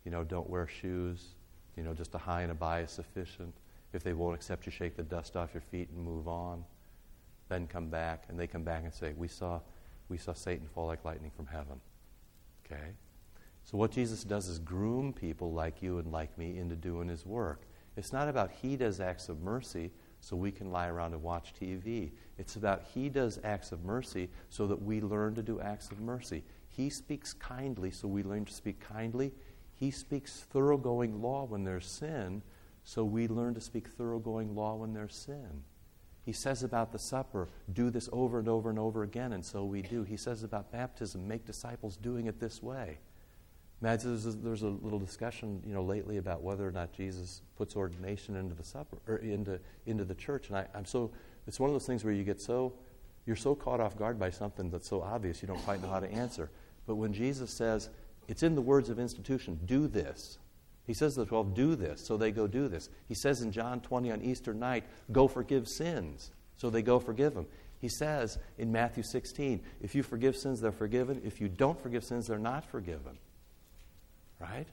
You 0.05 0.11
know, 0.11 0.25
don't 0.25 0.49
wear 0.49 0.67
shoes. 0.67 1.35
You 1.77 1.83
know, 1.83 1.95
just 1.95 2.15
a 2.15 2.19
high 2.19 2.43
and 2.43 2.53
a 2.53 2.55
by 2.55 2.81
is 2.81 2.91
sufficient. 2.91 3.55
If 3.93 4.03
they 4.03 4.13
won't 4.13 4.35
accept 4.35 4.67
you, 4.67 4.73
shake 4.73 4.97
the 4.97 5.03
dust 5.03 5.37
off 5.37 5.51
your 5.55 5.63
feet 5.63 5.89
and 5.91 6.05
move 6.05 6.29
on. 6.29 6.65
Then 7.49 7.67
come 7.67 7.89
back, 7.89 8.25
and 8.29 8.39
they 8.39 8.47
come 8.47 8.63
back 8.63 8.85
and 8.85 8.95
say, 8.95 9.13
"We 9.17 9.27
saw, 9.27 9.61
we 10.09 10.17
saw 10.17 10.33
Satan 10.33 10.69
fall 10.69 10.87
like 10.87 11.05
lightning 11.05 11.33
from 11.35 11.47
heaven." 11.47 11.81
Okay. 12.65 12.93
So 13.65 13.77
what 13.77 13.91
Jesus 13.91 14.23
does 14.23 14.49
is 14.49 14.59
groom 14.59 15.13
people 15.13 15.53
like 15.53 15.83
you 15.83 15.99
and 15.99 16.13
like 16.13 16.37
me 16.39 16.59
into 16.59 16.77
doing 16.77 17.09
His 17.09 17.27
work. 17.27 17.63
It's 17.97 18.13
not 18.13 18.29
about 18.29 18.51
He 18.51 18.77
does 18.77 19.01
acts 19.01 19.29
of 19.29 19.41
mercy 19.43 19.91
so 20.21 20.37
we 20.37 20.51
can 20.51 20.71
lie 20.71 20.89
around 20.89 21.13
and 21.13 21.23
watch 21.23 21.55
TV. 21.61 22.11
It's 22.39 22.57
about 22.57 22.83
He 22.95 23.09
does 23.09 23.39
acts 23.43 23.73
of 23.73 23.85
mercy 23.85 24.29
so 24.49 24.67
that 24.67 24.83
we 24.83 25.01
learn 25.01 25.35
to 25.35 25.43
do 25.43 25.61
acts 25.61 25.91
of 25.91 26.01
mercy. 26.01 26.45
He 26.69 26.89
speaks 26.91 27.33
kindly, 27.33 27.91
so 27.91 28.07
we 28.09 28.23
learn 28.23 28.45
to 28.45 28.53
speak 28.53 28.81
kindly. 28.81 29.33
He 29.75 29.91
speaks 29.91 30.47
thoroughgoing 30.51 31.21
law 31.21 31.45
when 31.45 31.65
there's 31.65 31.87
sin, 31.87 32.43
so 32.85 33.05
we 33.05 33.29
learn 33.29 33.55
to 33.55 33.61
speak 33.61 33.89
thoroughgoing 33.89 34.55
law 34.55 34.77
when 34.77 34.93
there's 34.93 35.17
sin. 35.17 35.65
He 36.23 36.33
says 36.33 36.63
about 36.63 36.93
the 36.93 36.99
supper, 36.99 37.49
do 37.73 37.91
this 37.91 38.09
over 38.13 38.39
and 38.39 38.49
over 38.49 38.71
and 38.71 38.79
over 38.79 39.03
again, 39.03 39.33
and 39.33 39.45
so 39.45 39.65
we 39.65 39.83
do. 39.83 40.03
He 40.05 40.17
says 40.17 40.43
about 40.43 40.71
baptism, 40.71 41.27
make 41.27 41.47
disciples 41.47 41.97
doing 41.97 42.27
it 42.27 42.39
this 42.39 42.63
way. 42.63 42.99
Imagine 43.83 44.11
there's 44.11 44.27
a, 44.27 44.33
there's 44.33 44.63
a 44.63 44.69
little 44.69 44.99
discussion, 44.99 45.63
you 45.67 45.73
know, 45.73 45.83
lately 45.83 46.19
about 46.19 46.43
whether 46.43 46.69
or 46.69 46.73
not 46.73 46.93
Jesus 46.93 47.41
puts 47.57 47.77
ordination 47.77 48.37
into 48.37 48.55
the 48.55 48.65
supper 48.65 48.99
or 49.07 49.17
into 49.17 49.59
into 49.87 50.05
the 50.05 50.15
church, 50.15 50.49
and 50.49 50.59
I, 50.59 50.67
I'm 50.75 50.85
so 50.85 51.11
it's 51.47 51.59
one 51.59 51.71
of 51.71 51.75
those 51.75 51.87
things 51.87 52.05
where 52.05 52.13
you 52.13 52.23
get 52.23 52.41
so 52.41 52.75
you're 53.27 53.37
so 53.37 53.55
caught 53.55 53.81
off 53.81 53.97
guard 53.97 54.19
by 54.19 54.31
something 54.31 54.71
that's 54.71 54.89
so 54.89 55.03
obvious 55.03 55.43
you 55.43 55.49
don't 55.49 55.63
quite 55.65 55.83
know 55.83 55.89
how 55.89 56.01
to 56.01 56.11
answer. 56.11 56.51
But 56.87 56.97
when 56.97 57.13
Jesus 57.13 57.57
says, 57.57 57.91
it's 58.29 58.43
in 58.43 58.55
the 58.55 58.63
words 58.63 58.89
of 58.89 58.99
institution, 58.99 59.61
do 59.65 59.87
this. 59.87 60.39
He 60.87 60.95
says 60.95 61.15
to 61.15 61.21
the 61.21 61.27
12, 61.27 61.55
do 61.55 61.77
this. 61.77 62.05
So 62.05 62.17
they 62.17 62.33
go 62.33 62.47
do 62.47 62.67
this. 62.67 62.89
He 63.07 63.15
says 63.15 63.43
in 63.43 63.53
John 63.53 63.81
20 63.81 64.11
on 64.11 64.23
Easter 64.23 64.55
night, 64.55 64.85
go 65.13 65.29
forgive 65.29 65.69
sins. 65.69 66.33
So 66.57 66.71
they 66.71 66.83
go 66.83 66.99
forgive 66.99 67.35
them. 67.35 67.47
He 67.79 67.89
says 67.89 68.39
in 68.59 68.73
Matthew 68.73 69.03
16, 69.03 69.61
if 69.81 69.95
you 69.95 70.03
forgive 70.03 70.37
sins, 70.37 70.61
they're 70.61 70.73
forgiven. 70.73 71.23
If 71.25 71.41
you 71.41 71.49
don't 71.49 71.81
forgive 71.81 72.05
sins, 72.05 72.27
they're 72.27 72.39
not 72.39 72.65
forgiven. 72.65 73.19
Right? 74.41 74.67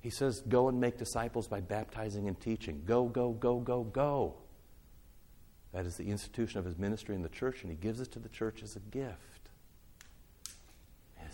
He 0.00 0.10
says, 0.10 0.42
go 0.48 0.68
and 0.68 0.80
make 0.80 0.98
disciples 0.98 1.48
by 1.48 1.60
baptizing 1.60 2.28
and 2.28 2.38
teaching. 2.38 2.82
Go, 2.84 3.04
go, 3.04 3.30
go, 3.30 3.60
go, 3.60 3.84
go. 3.84 4.34
That 5.72 5.86
is 5.86 5.96
the 5.96 6.10
institution 6.10 6.58
of 6.58 6.64
his 6.64 6.76
ministry 6.76 7.14
in 7.14 7.22
the 7.22 7.28
church, 7.28 7.62
and 7.62 7.70
he 7.70 7.76
gives 7.76 8.00
it 8.00 8.12
to 8.12 8.18
the 8.18 8.28
church 8.28 8.62
as 8.62 8.76
a 8.76 8.80
gift. 8.80 9.44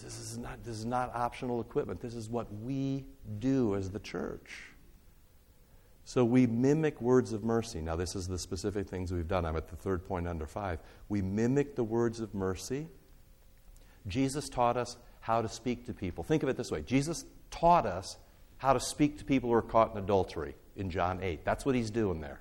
This 0.02 0.18
is 0.18 0.38
not, 0.38 0.64
this 0.64 0.76
is 0.76 0.86
not 0.86 1.14
optional 1.14 1.60
equipment. 1.60 2.00
This 2.00 2.14
is 2.14 2.28
what 2.28 2.52
we 2.62 3.04
do 3.38 3.74
as 3.74 3.90
the 3.90 3.98
church. 3.98 4.62
So 6.04 6.24
we 6.24 6.46
mimic 6.46 7.00
words 7.00 7.32
of 7.32 7.44
mercy. 7.44 7.80
Now, 7.80 7.96
this 7.96 8.16
is 8.16 8.26
the 8.26 8.38
specific 8.38 8.88
things 8.88 9.12
we've 9.12 9.28
done. 9.28 9.44
I'm 9.44 9.56
at 9.56 9.68
the 9.68 9.76
third 9.76 10.06
point 10.06 10.26
under 10.26 10.46
five. 10.46 10.80
We 11.08 11.22
mimic 11.22 11.76
the 11.76 11.84
words 11.84 12.20
of 12.20 12.34
mercy. 12.34 12.88
Jesus 14.06 14.48
taught 14.48 14.76
us 14.76 14.96
how 15.20 15.42
to 15.42 15.48
speak 15.48 15.86
to 15.86 15.92
people. 15.92 16.24
Think 16.24 16.42
of 16.42 16.48
it 16.48 16.56
this 16.56 16.70
way 16.70 16.82
Jesus 16.82 17.24
taught 17.50 17.86
us 17.86 18.16
how 18.58 18.72
to 18.72 18.80
speak 18.80 19.18
to 19.18 19.24
people 19.24 19.48
who 19.48 19.54
are 19.54 19.62
caught 19.62 19.92
in 19.92 19.98
adultery 19.98 20.54
in 20.76 20.90
John 20.90 21.20
8. 21.22 21.44
That's 21.44 21.64
what 21.64 21.74
he's 21.74 21.90
doing 21.90 22.20
there. 22.20 22.40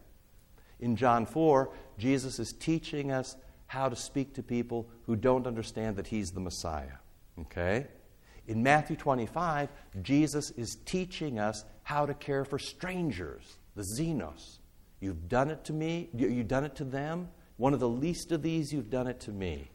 In 0.79 0.95
John 0.95 1.25
4, 1.25 1.69
Jesus 1.97 2.39
is 2.39 2.53
teaching 2.53 3.11
us 3.11 3.35
how 3.67 3.87
to 3.87 3.95
speak 3.95 4.33
to 4.33 4.43
people 4.43 4.89
who 5.05 5.15
don't 5.15 5.45
understand 5.45 5.95
that 5.97 6.07
he's 6.07 6.31
the 6.31 6.39
Messiah. 6.39 6.97
Okay? 7.39 7.87
In 8.47 8.63
Matthew 8.63 8.95
25, 8.95 9.69
Jesus 10.01 10.51
is 10.51 10.77
teaching 10.85 11.39
us 11.39 11.65
how 11.83 12.05
to 12.05 12.13
care 12.13 12.43
for 12.43 12.57
strangers, 12.57 13.57
the 13.75 13.83
xenos. 13.83 14.57
You've 14.99 15.29
done 15.29 15.51
it 15.51 15.63
to 15.65 15.73
me, 15.73 16.09
you've 16.15 16.47
done 16.47 16.63
it 16.63 16.75
to 16.77 16.83
them. 16.83 17.29
One 17.57 17.73
of 17.73 17.79
the 17.79 17.89
least 17.89 18.31
of 18.31 18.41
these, 18.41 18.73
you've 18.73 18.89
done 18.89 19.07
it 19.07 19.19
to 19.21 19.31
me. 19.31 19.69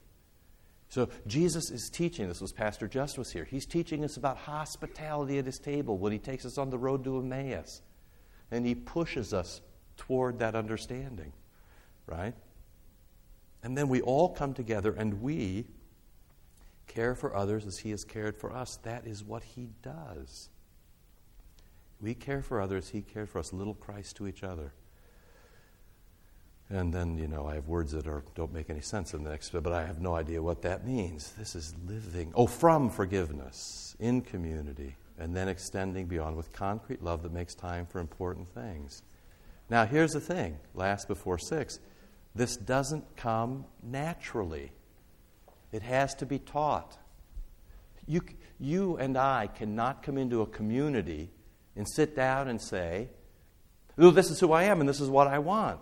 So 0.94 1.08
Jesus 1.26 1.72
is 1.72 1.90
teaching, 1.90 2.28
this 2.28 2.40
was 2.40 2.52
Pastor 2.52 2.86
Just 2.86 3.18
was 3.18 3.32
here. 3.32 3.42
He's 3.42 3.66
teaching 3.66 4.04
us 4.04 4.16
about 4.16 4.36
hospitality 4.36 5.40
at 5.40 5.44
his 5.44 5.58
table 5.58 5.98
when 5.98 6.12
he 6.12 6.20
takes 6.20 6.46
us 6.46 6.56
on 6.56 6.70
the 6.70 6.78
road 6.78 7.02
to 7.02 7.18
Emmaus. 7.18 7.82
And 8.52 8.64
he 8.64 8.76
pushes 8.76 9.34
us 9.34 9.60
toward 9.96 10.38
that 10.38 10.54
understanding, 10.54 11.32
right? 12.06 12.32
And 13.64 13.76
then 13.76 13.88
we 13.88 14.02
all 14.02 14.28
come 14.28 14.54
together 14.54 14.94
and 14.96 15.20
we 15.20 15.66
care 16.86 17.16
for 17.16 17.34
others 17.34 17.66
as 17.66 17.78
he 17.78 17.90
has 17.90 18.04
cared 18.04 18.36
for 18.36 18.52
us. 18.52 18.78
That 18.84 19.04
is 19.04 19.24
what 19.24 19.42
he 19.42 19.70
does. 19.82 20.48
We 22.00 22.14
care 22.14 22.40
for 22.40 22.60
others, 22.60 22.90
he 22.90 23.02
cared 23.02 23.30
for 23.30 23.40
us, 23.40 23.52
little 23.52 23.74
Christ 23.74 24.14
to 24.18 24.28
each 24.28 24.44
other. 24.44 24.72
And 26.70 26.92
then, 26.92 27.18
you 27.18 27.28
know, 27.28 27.46
I 27.46 27.56
have 27.56 27.68
words 27.68 27.92
that 27.92 28.06
are, 28.06 28.24
don't 28.34 28.52
make 28.52 28.70
any 28.70 28.80
sense 28.80 29.12
in 29.12 29.22
the 29.22 29.30
next 29.30 29.50
bit, 29.50 29.62
but 29.62 29.72
I 29.72 29.84
have 29.84 30.00
no 30.00 30.14
idea 30.14 30.42
what 30.42 30.62
that 30.62 30.86
means. 30.86 31.32
This 31.32 31.54
is 31.54 31.74
living, 31.86 32.32
oh, 32.34 32.46
from 32.46 32.88
forgiveness, 32.88 33.94
in 34.00 34.22
community, 34.22 34.96
and 35.18 35.36
then 35.36 35.48
extending 35.48 36.06
beyond 36.06 36.36
with 36.36 36.52
concrete 36.52 37.02
love 37.02 37.22
that 37.22 37.32
makes 37.32 37.54
time 37.54 37.86
for 37.86 38.00
important 38.00 38.48
things. 38.48 39.02
Now, 39.68 39.84
here's 39.84 40.12
the 40.12 40.20
thing 40.20 40.58
last 40.74 41.06
before 41.06 41.38
six 41.38 41.78
this 42.34 42.56
doesn't 42.56 43.16
come 43.16 43.66
naturally, 43.82 44.72
it 45.70 45.82
has 45.82 46.14
to 46.16 46.26
be 46.26 46.38
taught. 46.38 46.96
You, 48.06 48.22
you 48.58 48.96
and 48.96 49.16
I 49.16 49.46
cannot 49.46 50.02
come 50.02 50.18
into 50.18 50.42
a 50.42 50.46
community 50.46 51.30
and 51.76 51.88
sit 51.88 52.16
down 52.16 52.48
and 52.48 52.60
say, 52.60 53.08
oh, 53.98 54.10
this 54.10 54.30
is 54.30 54.40
who 54.40 54.52
I 54.52 54.64
am 54.64 54.80
and 54.80 54.88
this 54.88 55.00
is 55.00 55.08
what 55.08 55.26
I 55.26 55.38
want. 55.38 55.80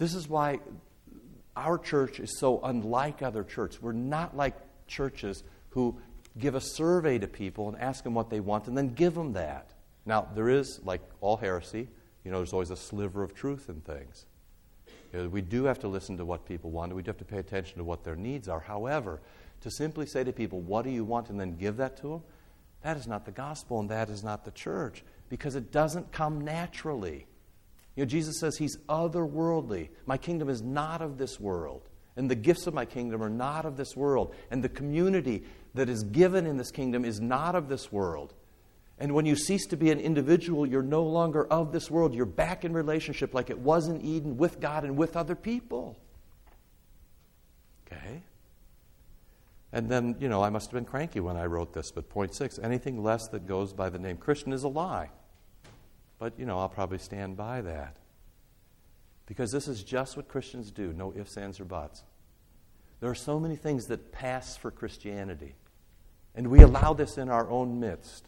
This 0.00 0.14
is 0.14 0.30
why 0.30 0.60
our 1.54 1.76
church 1.76 2.20
is 2.20 2.38
so 2.38 2.58
unlike 2.62 3.20
other 3.20 3.44
churches. 3.44 3.82
We're 3.82 3.92
not 3.92 4.34
like 4.34 4.54
churches 4.86 5.44
who 5.68 6.00
give 6.38 6.54
a 6.54 6.60
survey 6.60 7.18
to 7.18 7.28
people 7.28 7.68
and 7.68 7.78
ask 7.78 8.02
them 8.02 8.14
what 8.14 8.30
they 8.30 8.40
want 8.40 8.66
and 8.66 8.76
then 8.76 8.94
give 8.94 9.14
them 9.14 9.34
that. 9.34 9.74
Now, 10.06 10.26
there 10.34 10.48
is, 10.48 10.80
like 10.84 11.02
all 11.20 11.36
heresy, 11.36 11.86
you 12.24 12.30
know, 12.30 12.38
there's 12.38 12.54
always 12.54 12.70
a 12.70 12.76
sliver 12.76 13.22
of 13.22 13.34
truth 13.34 13.68
in 13.68 13.82
things. 13.82 14.24
You 15.12 15.18
know, 15.24 15.28
we 15.28 15.42
do 15.42 15.64
have 15.64 15.78
to 15.80 15.88
listen 15.88 16.16
to 16.16 16.24
what 16.24 16.46
people 16.46 16.70
want, 16.70 16.92
and 16.92 16.96
we 16.96 17.02
do 17.02 17.10
have 17.10 17.18
to 17.18 17.24
pay 17.26 17.38
attention 17.38 17.76
to 17.76 17.84
what 17.84 18.02
their 18.02 18.16
needs 18.16 18.48
are. 18.48 18.60
However, 18.60 19.20
to 19.60 19.70
simply 19.70 20.06
say 20.06 20.24
to 20.24 20.32
people, 20.32 20.62
What 20.62 20.86
do 20.86 20.90
you 20.90 21.04
want, 21.04 21.28
and 21.28 21.38
then 21.38 21.58
give 21.58 21.76
that 21.76 21.98
to 21.98 22.08
them, 22.08 22.22
that 22.82 22.96
is 22.96 23.06
not 23.06 23.26
the 23.26 23.32
gospel, 23.32 23.80
and 23.80 23.90
that 23.90 24.08
is 24.08 24.24
not 24.24 24.46
the 24.46 24.50
church, 24.50 25.04
because 25.28 25.56
it 25.56 25.70
doesn't 25.70 26.10
come 26.10 26.40
naturally. 26.40 27.26
You 27.96 28.04
know, 28.04 28.08
Jesus 28.08 28.38
says 28.40 28.56
he's 28.56 28.78
otherworldly. 28.88 29.90
My 30.06 30.16
kingdom 30.16 30.48
is 30.48 30.62
not 30.62 31.02
of 31.02 31.18
this 31.18 31.40
world, 31.40 31.88
and 32.16 32.30
the 32.30 32.34
gifts 32.34 32.66
of 32.66 32.74
my 32.74 32.84
kingdom 32.84 33.22
are 33.22 33.30
not 33.30 33.66
of 33.66 33.76
this 33.76 33.96
world, 33.96 34.34
and 34.50 34.62
the 34.62 34.68
community 34.68 35.44
that 35.74 35.88
is 35.88 36.02
given 36.04 36.46
in 36.46 36.56
this 36.56 36.70
kingdom 36.70 37.04
is 37.04 37.20
not 37.20 37.54
of 37.54 37.68
this 37.68 37.92
world. 37.92 38.34
And 38.98 39.14
when 39.14 39.24
you 39.24 39.34
cease 39.34 39.66
to 39.68 39.76
be 39.76 39.90
an 39.90 39.98
individual, 39.98 40.66
you're 40.66 40.82
no 40.82 41.02
longer 41.02 41.46
of 41.46 41.72
this 41.72 41.90
world. 41.90 42.14
You're 42.14 42.26
back 42.26 42.66
in 42.66 42.74
relationship 42.74 43.32
like 43.32 43.48
it 43.48 43.58
was 43.58 43.88
in 43.88 44.02
Eden 44.02 44.36
with 44.36 44.60
God 44.60 44.84
and 44.84 44.96
with 44.96 45.16
other 45.16 45.34
people. 45.34 45.98
Okay? 47.86 48.22
And 49.72 49.88
then, 49.88 50.16
you 50.20 50.28
know, 50.28 50.42
I 50.42 50.50
must 50.50 50.66
have 50.66 50.74
been 50.74 50.84
cranky 50.84 51.20
when 51.20 51.36
I 51.36 51.46
wrote 51.46 51.72
this, 51.72 51.90
but 51.90 52.10
point 52.10 52.34
six 52.34 52.58
anything 52.58 53.02
less 53.02 53.26
that 53.28 53.46
goes 53.46 53.72
by 53.72 53.88
the 53.88 53.98
name 53.98 54.18
Christian 54.18 54.52
is 54.52 54.64
a 54.64 54.68
lie. 54.68 55.08
But, 56.20 56.38
you 56.38 56.46
know, 56.46 56.58
I'll 56.58 56.68
probably 56.68 56.98
stand 56.98 57.36
by 57.36 57.62
that. 57.62 57.96
Because 59.26 59.50
this 59.50 59.66
is 59.66 59.82
just 59.82 60.16
what 60.16 60.28
Christians 60.28 60.70
do 60.70 60.92
no 60.92 61.12
ifs, 61.16 61.36
ands, 61.36 61.58
or 61.58 61.64
buts. 61.64 62.04
There 63.00 63.10
are 63.10 63.14
so 63.14 63.40
many 63.40 63.56
things 63.56 63.86
that 63.86 64.12
pass 64.12 64.56
for 64.56 64.70
Christianity. 64.70 65.54
And 66.34 66.48
we 66.48 66.60
allow 66.60 66.92
this 66.92 67.18
in 67.18 67.28
our 67.28 67.50
own 67.50 67.80
midst 67.80 68.26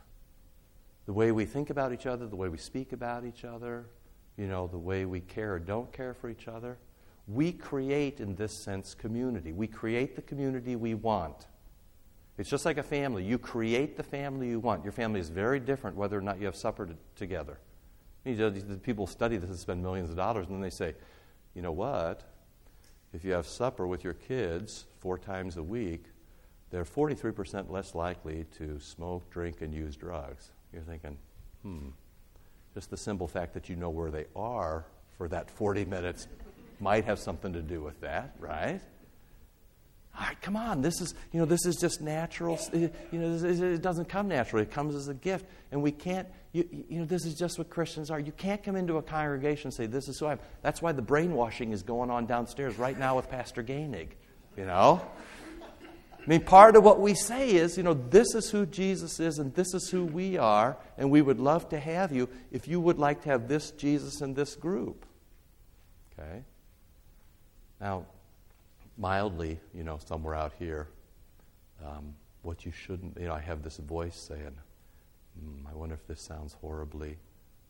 the 1.05 1.12
way 1.12 1.33
we 1.33 1.44
think 1.44 1.68
about 1.70 1.92
each 1.92 2.07
other, 2.07 2.26
the 2.26 2.37
way 2.37 2.48
we 2.48 2.59
speak 2.59 2.92
about 2.92 3.24
each 3.24 3.44
other, 3.44 3.87
you 4.37 4.46
know, 4.46 4.68
the 4.68 4.78
way 4.78 5.05
we 5.05 5.20
care 5.20 5.55
or 5.55 5.59
don't 5.59 5.92
care 5.92 6.14
for 6.14 6.31
each 6.31 6.48
other. 6.48 6.78
We 7.26 7.52
create, 7.52 8.20
in 8.20 8.37
this 8.37 8.52
sense, 8.52 8.94
community. 8.94 9.52
We 9.52 9.66
create 9.66 10.16
the 10.16 10.22
community 10.22 10.76
we 10.76 10.94
want. 10.94 11.48
It's 12.38 12.48
just 12.48 12.64
like 12.64 12.78
a 12.78 12.83
family. 12.83 13.24
You 13.24 13.37
create 13.37 13.96
the 13.96 14.02
family 14.02 14.48
you 14.48 14.61
want. 14.61 14.85
Your 14.85 14.92
family 14.92 15.20
is 15.20 15.28
very 15.28 15.61
different 15.61 15.96
whether 15.96 16.16
or 16.16 16.22
not 16.22 16.38
you 16.38 16.46
have 16.46 16.57
supper 16.57 16.87
to, 16.87 16.94
together. 17.16 17.59
You 18.24 18.37
know, 18.37 18.50
people 18.82 19.06
study 19.06 19.37
this 19.37 19.50
and 19.50 19.58
spend 19.58 19.82
millions 19.82 20.11
of 20.11 20.16
dollars, 20.16 20.46
and 20.46 20.56
then 20.56 20.62
they 20.62 20.70
say, 20.70 20.94
you 21.54 21.62
know 21.62 21.72
what? 21.72 22.22
If 23.12 23.24
you 23.24 23.32
have 23.32 23.46
supper 23.46 23.87
with 23.87 24.04
your 24.04 24.14
kids 24.14 24.87
four 24.98 25.18
times 25.18 25.56
a 25.56 25.62
week, 25.62 26.04
they're 26.70 26.85
43% 26.85 27.70
less 27.70 27.94
likely 27.94 28.46
to 28.56 28.80
smoke, 28.80 29.28
drink, 29.30 29.61
and 29.61 29.74
use 29.74 29.96
drugs. 29.96 30.52
You're 30.72 30.82
thinking, 30.82 31.18
hmm, 31.62 31.88
just 32.72 32.90
the 32.90 32.96
simple 32.96 33.28
fact 33.28 33.52
that 33.54 33.68
you 33.68 33.76
know 33.76 33.90
where 33.90 34.11
they 34.11 34.24
are 34.35 34.87
for 35.18 35.28
that 35.28 35.50
40 35.50 35.85
minutes 35.85 36.28
might 36.80 37.04
have 37.04 37.18
something 37.18 37.52
to 37.52 37.61
do 37.61 37.82
with 37.82 38.00
that, 38.00 38.35
right? 38.38 38.80
All 40.14 40.27
right, 40.27 40.40
come 40.42 40.57
on. 40.57 40.83
This 40.83 41.01
is, 41.01 41.14
you 41.33 41.40
know, 41.40 41.46
this 41.46 41.64
is 41.64 41.77
just 41.77 42.03
natural. 42.03 42.59
You 42.72 42.90
know, 43.12 43.35
it 43.35 43.81
doesn't 43.81 44.09
come 44.09 44.29
naturally. 44.29 44.64
It 44.64 44.70
comes 44.70 44.94
as 44.94 45.09
a 45.09 45.14
gift. 45.14 45.46
And 45.70 45.83
we 45.83 45.90
can't, 45.90 46.29
you, 46.53 46.68
you 46.70 46.98
know, 46.98 47.07
this 47.07 47.25
is 47.25 47.35
just 47.35 47.57
what 47.57 47.70
Christians 47.70 48.11
are. 48.11 48.20
You 48.20 48.33
can't 48.33 48.62
come 48.62 48.77
into 48.77 48.98
a 48.98 49.03
congregation 49.03 49.68
and 49.68 49.75
say, 49.75 49.87
this 49.87 50.09
is 50.09 50.18
who 50.18 50.27
I 50.27 50.33
am. 50.33 50.38
That's 50.61 50.83
why 50.83 50.92
the 50.92 51.01
brainwashing 51.01 51.72
is 51.72 51.83
going 51.83 52.11
on 52.11 52.27
downstairs 52.27 52.79
right 52.79 52.98
now 52.98 53.16
with 53.16 53.31
Pastor 53.31 53.62
Gainig, 53.62 54.09
you 54.57 54.66
know? 54.66 55.01
I 56.25 56.29
mean, 56.29 56.42
part 56.42 56.77
of 56.77 56.85
what 56.85 57.01
we 57.01 57.14
say 57.14 57.51
is, 57.51 57.77
you 57.77 57.83
know, 57.83 57.94
this 57.94 58.35
is 58.35 58.51
who 58.51 58.64
Jesus 58.64 59.18
is 59.18 59.38
and 59.38 59.53
this 59.55 59.75
is 59.75 59.90
who 59.90 60.05
we 60.05 60.37
are, 60.37 60.77
and 60.96 61.11
we 61.11 61.20
would 61.20 61.40
love 61.40 61.68
to 61.70 61.81
have 61.81 62.12
you 62.12 62.29
if 62.53 62.68
you 62.68 62.81
would 62.81 62.98
like 62.98 63.22
to 63.22 63.31
have 63.31 63.48
this 63.48 63.72
Jesus 63.72 64.20
in 64.20 64.35
this 64.35 64.55
group. 64.55 65.05
Okay? 66.12 66.44
Now, 67.81 68.07
mildly, 68.96 69.59
you 69.74 69.85
know, 69.85 69.98
somewhere 70.05 70.35
out 70.35 70.52
here, 70.59 70.88
um, 71.85 72.14
what 72.42 72.64
you 72.64 72.72
shouldn't, 72.72 73.18
you 73.18 73.26
know, 73.26 73.35
I 73.35 73.40
have 73.40 73.62
this 73.62 73.76
voice 73.78 74.16
saying, 74.16 74.57
mm, 75.40 75.70
I 75.70 75.74
wonder 75.74 75.94
if 75.94 76.07
this 76.07 76.20
sounds 76.20 76.55
horribly, 76.61 77.16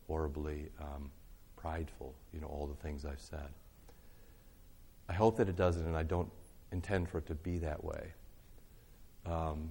horribly 0.07 0.69
um, 0.79 1.11
prideful, 1.55 2.13
you 2.33 2.41
know, 2.41 2.47
all 2.47 2.67
the 2.67 2.81
things 2.81 3.05
I've 3.05 3.21
said. 3.21 3.49
I 5.07 5.13
hope 5.13 5.37
that 5.37 5.49
it 5.49 5.55
doesn't, 5.55 5.85
and 5.85 5.95
I 5.95 6.03
don't 6.03 6.29
intend 6.71 7.09
for 7.09 7.19
it 7.19 7.27
to 7.27 7.35
be 7.35 7.59
that 7.59 7.83
way. 7.83 8.13
Um, 9.25 9.69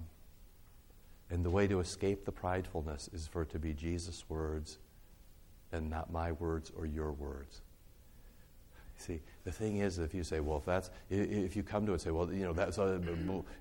and 1.29 1.43
the 1.43 1.49
way 1.49 1.67
to 1.67 1.79
escape 1.79 2.25
the 2.25 2.31
pridefulness 2.31 3.13
is 3.13 3.27
for 3.27 3.41
it 3.41 3.49
to 3.51 3.59
be 3.59 3.73
Jesus' 3.73 4.23
words 4.29 4.77
and 5.71 5.89
not 5.89 6.11
my 6.11 6.31
words 6.33 6.71
or 6.75 6.85
your 6.85 7.11
words. 7.11 7.61
See, 9.03 9.19
the 9.43 9.51
thing 9.51 9.77
is, 9.77 9.99
if 9.99 10.13
you 10.13 10.23
say, 10.23 10.39
well, 10.39 10.59
if 10.59 10.65
that's, 10.65 10.89
if 11.09 11.57
you 11.57 11.63
come 11.63 11.85
to 11.85 11.91
it 11.91 11.95
and 11.95 12.01
say, 12.01 12.11
well, 12.11 12.31
you 12.31 12.45
know, 12.45 12.53
that's, 12.53 12.79
uh, 12.79 12.99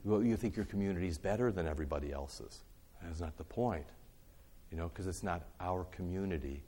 well, 0.04 0.22
you 0.22 0.36
think 0.36 0.54
your 0.54 0.66
community 0.66 1.08
is 1.08 1.18
better 1.18 1.50
than 1.50 1.66
everybody 1.66 2.12
else's. 2.12 2.62
That's 3.02 3.20
not 3.20 3.36
the 3.36 3.44
point, 3.44 3.86
you 4.70 4.76
know, 4.76 4.86
because 4.86 5.08
it's 5.08 5.24
not 5.24 5.42
our 5.58 5.82
community 5.84 6.62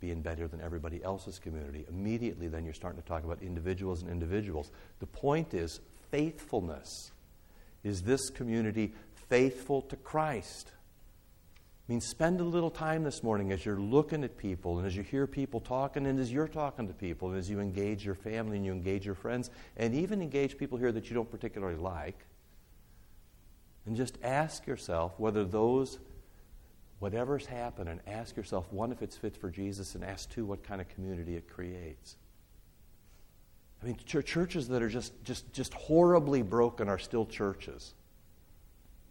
being 0.00 0.20
better 0.20 0.46
than 0.46 0.60
everybody 0.60 1.02
else's 1.02 1.38
community. 1.38 1.86
Immediately, 1.88 2.48
then 2.48 2.64
you're 2.64 2.74
starting 2.74 3.00
to 3.00 3.08
talk 3.08 3.24
about 3.24 3.40
individuals 3.40 4.02
and 4.02 4.10
individuals. 4.10 4.70
The 5.00 5.06
point 5.06 5.54
is 5.54 5.80
faithfulness. 6.10 7.12
Is 7.82 8.02
this 8.02 8.28
community 8.28 8.92
faithful 9.30 9.80
to 9.82 9.96
Christ? 9.96 10.72
I 11.88 11.92
mean, 11.92 12.02
spend 12.02 12.40
a 12.40 12.44
little 12.44 12.70
time 12.70 13.02
this 13.02 13.22
morning 13.22 13.50
as 13.50 13.64
you're 13.64 13.80
looking 13.80 14.22
at 14.22 14.36
people 14.36 14.76
and 14.76 14.86
as 14.86 14.94
you 14.94 15.02
hear 15.02 15.26
people 15.26 15.58
talking 15.58 16.06
and 16.06 16.20
as 16.20 16.30
you're 16.30 16.46
talking 16.46 16.86
to 16.86 16.92
people 16.92 17.30
and 17.30 17.38
as 17.38 17.48
you 17.48 17.60
engage 17.60 18.04
your 18.04 18.14
family 18.14 18.58
and 18.58 18.66
you 18.66 18.72
engage 18.72 19.06
your 19.06 19.14
friends 19.14 19.48
and 19.78 19.94
even 19.94 20.20
engage 20.20 20.58
people 20.58 20.76
here 20.76 20.92
that 20.92 21.08
you 21.08 21.14
don't 21.14 21.30
particularly 21.30 21.78
like. 21.78 22.26
And 23.86 23.96
just 23.96 24.18
ask 24.22 24.66
yourself 24.66 25.14
whether 25.16 25.46
those, 25.46 25.98
whatever's 26.98 27.46
happened, 27.46 27.88
and 27.88 28.00
ask 28.06 28.36
yourself, 28.36 28.70
one, 28.70 28.92
if 28.92 29.00
it's 29.00 29.16
fit 29.16 29.34
for 29.34 29.48
Jesus, 29.48 29.94
and 29.94 30.04
ask, 30.04 30.28
two, 30.28 30.44
what 30.44 30.62
kind 30.62 30.82
of 30.82 30.88
community 30.90 31.36
it 31.36 31.48
creates. 31.48 32.16
I 33.82 33.86
mean, 33.86 33.96
ch- 34.04 34.26
churches 34.26 34.68
that 34.68 34.82
are 34.82 34.90
just, 34.90 35.24
just, 35.24 35.50
just 35.54 35.72
horribly 35.72 36.42
broken 36.42 36.90
are 36.90 36.98
still 36.98 37.24
churches. 37.24 37.94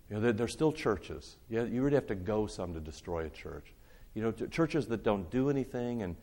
You 0.09 0.19
know, 0.19 0.45
still 0.45 0.71
churches. 0.71 1.37
You, 1.49 1.65
you 1.65 1.81
really 1.81 1.95
have 1.95 2.07
to 2.07 2.15
go 2.15 2.47
some 2.47 2.73
to 2.73 2.79
destroy 2.79 3.25
a 3.25 3.29
church. 3.29 3.73
You 4.13 4.23
know, 4.23 4.31
churches 4.31 4.87
that 4.87 5.03
don't 5.03 5.29
do 5.29 5.49
anything 5.49 6.01
and, 6.01 6.15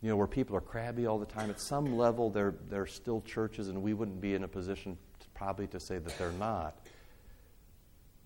you 0.00 0.08
know, 0.08 0.16
where 0.16 0.26
people 0.26 0.56
are 0.56 0.60
crabby 0.60 1.06
all 1.06 1.18
the 1.18 1.26
time, 1.26 1.50
at 1.50 1.60
some 1.60 1.96
level 1.96 2.30
they're, 2.30 2.54
they're 2.68 2.86
still 2.86 3.20
churches, 3.22 3.68
and 3.68 3.82
we 3.82 3.94
wouldn't 3.94 4.20
be 4.20 4.34
in 4.34 4.44
a 4.44 4.48
position 4.48 4.96
to, 5.20 5.26
probably 5.34 5.66
to 5.68 5.78
say 5.78 5.98
that 5.98 6.16
they're 6.18 6.32
not. 6.32 6.78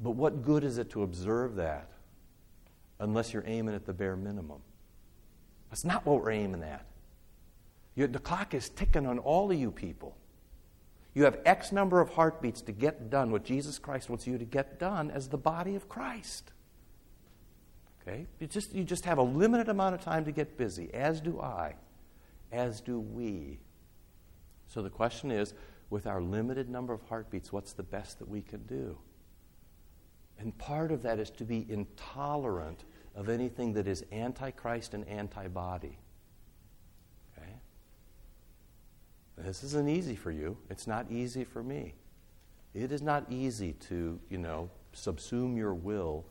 But 0.01 0.13
what 0.13 0.43
good 0.43 0.65
is 0.65 0.79
it 0.79 0.91
to 0.91 1.03
observe 1.03 1.57
that 1.57 1.91
unless 3.01 3.33
you're 3.33 3.45
aiming 3.47 3.75
at 3.75 3.85
the 3.85 3.93
bare 3.93 4.17
minimum? 4.17 4.63
That's 5.71 5.85
not 5.85 6.07
what 6.07 6.23
we're 6.23 6.31
aiming 6.31 6.63
at. 6.63 6.87
You, 7.95 8.07
the 8.07 8.19
clock 8.19 8.55
is 8.55 8.69
ticking 8.71 9.07
on 9.07 9.19
all 9.19 9.51
of 9.51 9.59
you 9.59 9.71
people. 9.71 10.17
You 11.15 11.25
have 11.25 11.39
X 11.45 11.73
number 11.73 12.01
of 12.01 12.11
heartbeats 12.11 12.63
to 12.63 12.73
get 12.73 13.11
done 13.11 13.33
what 13.33 13.45
Jesus 13.45 13.79
Christ 13.79 14.09
wants 14.09 14.27
you 14.27 14.39
to 14.39 14.45
get 14.45 14.79
done 14.79 15.11
as 15.11 15.29
the 15.29 15.39
body 15.39 15.75
of 15.75 15.89
Christ. 15.89 16.53
Okay? 18.03 18.27
You 18.39 18.47
just, 18.47 18.73
you 18.73 18.85
just 18.85 19.05
have 19.05 19.19
a 19.19 19.23
limited 19.23 19.69
amount 19.69 19.95
of 19.95 20.01
time 20.01 20.25
to 20.25 20.33
get 20.33 20.57
busy, 20.57 20.93
as 20.95 21.21
do 21.21 21.41
I, 21.41 21.75
as 22.53 22.81
do 22.81 23.01
we. 23.01 23.61
So 24.69 24.83
the 24.83 24.91
question 24.91 25.31
is 25.31 25.53
with 25.91 26.07
our 26.07 26.23
limited 26.23 26.69
number 26.69 26.93
of 26.93 27.03
heartbeats, 27.03 27.53
what's 27.53 27.73
the 27.73 27.83
best 27.83 28.21
that 28.21 28.29
we 28.29 28.43
can 28.43 28.63
do? 28.67 28.97
And 30.39 30.57
part 30.57 30.93
of 30.93 31.03
that 31.03 31.19
is 31.19 31.31
to 31.33 31.45
be 31.45 31.67
intolerant 31.69 32.85
of 33.15 33.29
anything 33.29 33.75
that 33.75 33.87
is 33.87 34.05
antichrist 34.13 34.95
and 34.95 35.07
anti 35.07 35.49
body. 35.49 35.99
This 39.45 39.63
isn't 39.65 39.89
easy 39.89 40.17
for 40.17 40.31
you. 40.31 40.57
It's 40.69 40.87
not 40.87 41.11
easy 41.11 41.45
for 41.45 41.63
me. 41.63 41.95
It 42.75 42.93
is 42.93 43.03
not 43.03 43.25
easy 43.31 43.73
to, 43.89 44.19
you 44.29 44.39
know, 44.39 44.71
subsume 44.95 45.57
your 45.57 45.75
will, 45.75 46.25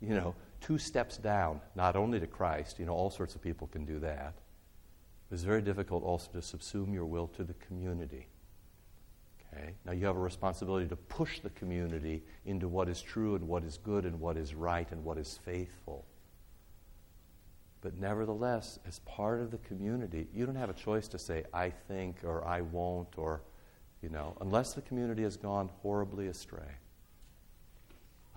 you 0.00 0.14
know, 0.14 0.34
two 0.60 0.78
steps 0.78 1.16
down, 1.16 1.60
not 1.74 1.96
only 1.96 2.18
to 2.18 2.26
Christ, 2.26 2.78
you 2.78 2.86
know, 2.86 2.94
all 2.94 3.10
sorts 3.10 3.34
of 3.34 3.42
people 3.42 3.66
can 3.68 3.84
do 3.84 3.98
that. 4.00 4.34
It's 5.30 5.42
very 5.42 5.62
difficult 5.62 6.04
also 6.04 6.30
to 6.32 6.38
subsume 6.38 6.92
your 6.92 7.06
will 7.06 7.28
to 7.28 7.44
the 7.44 7.54
community. 7.54 8.28
Okay? 9.52 9.74
Now 9.84 9.92
you 9.92 10.06
have 10.06 10.16
a 10.16 10.20
responsibility 10.20 10.86
to 10.88 10.96
push 10.96 11.40
the 11.40 11.50
community 11.50 12.22
into 12.46 12.68
what 12.68 12.88
is 12.88 13.00
true 13.00 13.34
and 13.34 13.46
what 13.46 13.64
is 13.64 13.78
good 13.78 14.04
and 14.04 14.20
what 14.20 14.36
is 14.36 14.54
right 14.54 14.90
and 14.90 15.04
what 15.04 15.18
is 15.18 15.38
faithful. 15.44 16.04
But 17.84 18.00
nevertheless, 18.00 18.78
as 18.88 19.00
part 19.00 19.42
of 19.42 19.50
the 19.50 19.58
community, 19.58 20.26
you 20.34 20.46
don't 20.46 20.54
have 20.54 20.70
a 20.70 20.74
choice 20.74 21.06
to 21.08 21.18
say, 21.18 21.44
I 21.52 21.68
think 21.68 22.16
or 22.24 22.42
I 22.42 22.62
won't, 22.62 23.18
or, 23.18 23.42
you 24.00 24.08
know, 24.08 24.34
unless 24.40 24.72
the 24.72 24.80
community 24.80 25.22
has 25.22 25.36
gone 25.36 25.68
horribly 25.82 26.28
astray. 26.28 26.78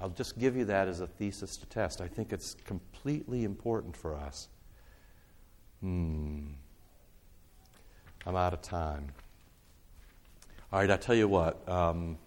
I'll 0.01 0.09
just 0.09 0.37
give 0.37 0.57
you 0.57 0.65
that 0.65 0.89
as 0.89 0.99
a 0.99 1.07
thesis 1.07 1.55
to 1.57 1.65
test. 1.67 2.01
I 2.01 2.09
think 2.09 2.33
it's 2.33 2.57
completely 2.65 3.45
important 3.45 3.95
for 3.95 4.15
us. 4.15 4.49
Hmm. 5.79 6.47
I'm 8.25 8.35
out 8.35 8.51
of 8.51 8.61
time. 8.61 9.07
All 10.73 10.81
right, 10.81 10.91
I'll 10.91 10.97
tell 10.97 11.15
you 11.15 11.29
what. 11.29 11.67
Um, 11.69 12.17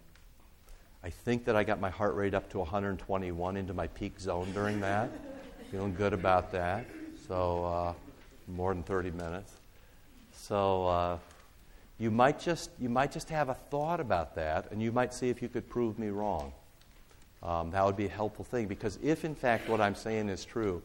I 1.05 1.11
think 1.11 1.45
that 1.45 1.55
I 1.55 1.65
got 1.65 1.81
my 1.81 1.91
heart 1.91 2.15
rate 2.15 2.33
up 2.33 2.49
to 2.53 2.59
121 2.61 3.59
into 3.59 3.75
my 3.75 3.89
peak 3.89 4.19
zone 4.19 4.51
during 4.55 4.81
that. 4.81 5.11
Feeling 5.71 5.95
good 5.95 6.15
about 6.15 6.51
that 6.53 6.87
so 7.31 7.65
uh, 7.65 7.93
more 8.49 8.75
than 8.75 8.83
30 8.83 9.13
minutes. 9.13 9.53
So 10.33 10.87
uh, 10.89 11.19
you 12.01 12.11
might 12.11 12.41
just 12.41 12.71
you 12.81 12.89
might 12.89 13.13
just 13.13 13.29
have 13.29 13.49
a 13.49 13.55
thought 13.55 14.01
about 14.01 14.35
that, 14.35 14.73
and 14.73 14.83
you 14.83 14.91
might 14.91 15.15
see 15.15 15.29
if 15.29 15.41
you 15.41 15.49
could 15.49 15.69
prove 15.69 15.97
me 15.97 16.09
wrong. 16.09 16.53
Um, 17.45 17.71
that 17.71 17.87
would 17.87 17.97
be 17.97 18.07
a 18.07 18.11
helpful 18.11 18.45
thing 18.45 18.67
because 18.67 18.99
if 19.01 19.25
in 19.25 19.37
fact 19.37 19.69
what 19.69 19.81
I'm 19.81 19.95
saying 19.95 20.29
is 20.29 20.45
true, 20.45 20.83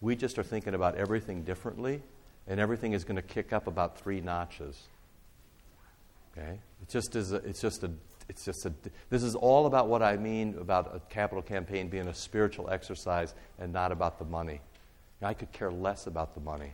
we 0.00 0.16
just 0.16 0.40
are 0.40 0.42
thinking 0.42 0.74
about 0.74 0.96
everything 0.96 1.44
differently, 1.44 2.02
and 2.48 2.58
everything 2.58 2.92
is 2.92 3.04
going 3.04 3.14
to 3.14 3.22
kick 3.22 3.52
up 3.52 3.68
about 3.68 3.96
three 3.96 4.20
notches. 4.20 4.88
Okay, 6.36 6.58
it 6.82 6.88
just 6.88 7.14
is. 7.14 7.32
A, 7.32 7.36
it's 7.36 7.60
just 7.60 7.84
a. 7.84 7.92
It's 8.28 8.44
just 8.44 8.66
a. 8.66 8.72
This 9.08 9.22
is 9.22 9.36
all 9.36 9.66
about 9.66 9.86
what 9.86 10.02
I 10.02 10.16
mean 10.16 10.56
about 10.60 10.96
a 10.96 10.98
capital 11.14 11.42
campaign 11.42 11.86
being 11.86 12.08
a 12.08 12.14
spiritual 12.14 12.70
exercise 12.70 13.34
and 13.60 13.72
not 13.72 13.92
about 13.92 14.18
the 14.18 14.24
money. 14.24 14.60
I 15.22 15.34
could 15.34 15.52
care 15.52 15.70
less 15.70 16.06
about 16.06 16.34
the 16.34 16.40
money. 16.40 16.72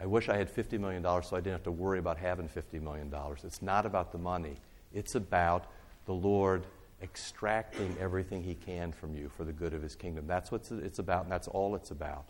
I 0.00 0.06
wish 0.06 0.28
I 0.28 0.36
had 0.36 0.52
$50 0.52 0.78
million 0.80 1.02
so 1.02 1.36
I 1.36 1.40
didn't 1.40 1.52
have 1.52 1.62
to 1.64 1.72
worry 1.72 1.98
about 1.98 2.18
having 2.18 2.48
$50 2.48 2.80
million. 2.80 3.12
It's 3.44 3.62
not 3.62 3.86
about 3.86 4.12
the 4.12 4.18
money, 4.18 4.56
it's 4.92 5.14
about 5.14 5.66
the 6.06 6.12
Lord 6.12 6.64
extracting 7.02 7.96
everything 8.00 8.42
He 8.42 8.54
can 8.54 8.92
from 8.92 9.14
you 9.14 9.30
for 9.36 9.44
the 9.44 9.52
good 9.52 9.74
of 9.74 9.82
His 9.82 9.96
kingdom. 9.96 10.26
That's 10.26 10.52
what 10.52 10.68
it's 10.70 10.98
about, 10.98 11.24
and 11.24 11.32
that's 11.32 11.48
all 11.48 11.74
it's 11.74 11.90
about. 11.90 12.26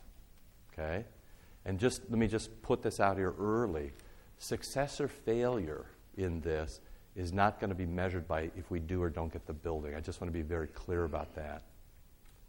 Okay? 0.73 1.05
And 1.65 1.79
just 1.79 2.03
let 2.09 2.19
me 2.19 2.27
just 2.27 2.63
put 2.63 2.83
this 2.83 2.99
out 3.01 3.17
here 3.17 3.35
early. 3.39 3.93
Success 4.39 5.01
or 5.01 5.09
failure 5.09 5.87
in 6.17 6.41
this 6.41 6.81
is 7.15 7.33
not 7.33 7.61
going 7.61 7.69
to 7.69 7.77
be 7.77 7.87
measured 7.87 8.27
by 8.27 8.51
if 8.57 8.71
we 8.71 8.81
do 8.81 9.03
or 9.03 9.11
don't 9.11 9.33
get 9.33 9.47
the 9.47 9.53
building. 9.53 9.95
I 9.95 10.01
just 10.01 10.21
want 10.21 10.33
to 10.33 10.37
be 10.37 10.43
very 10.43 10.67
clear 10.69 11.05
about 11.05 11.35
that. 11.37 11.63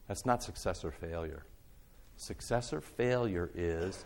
That's 0.07 0.25
not 0.25 0.41
success 0.41 0.83
or 0.83 0.91
failure. 0.91 1.43
Success 2.17 2.73
or 2.73 2.81
failure 2.81 3.49
is 3.55 4.05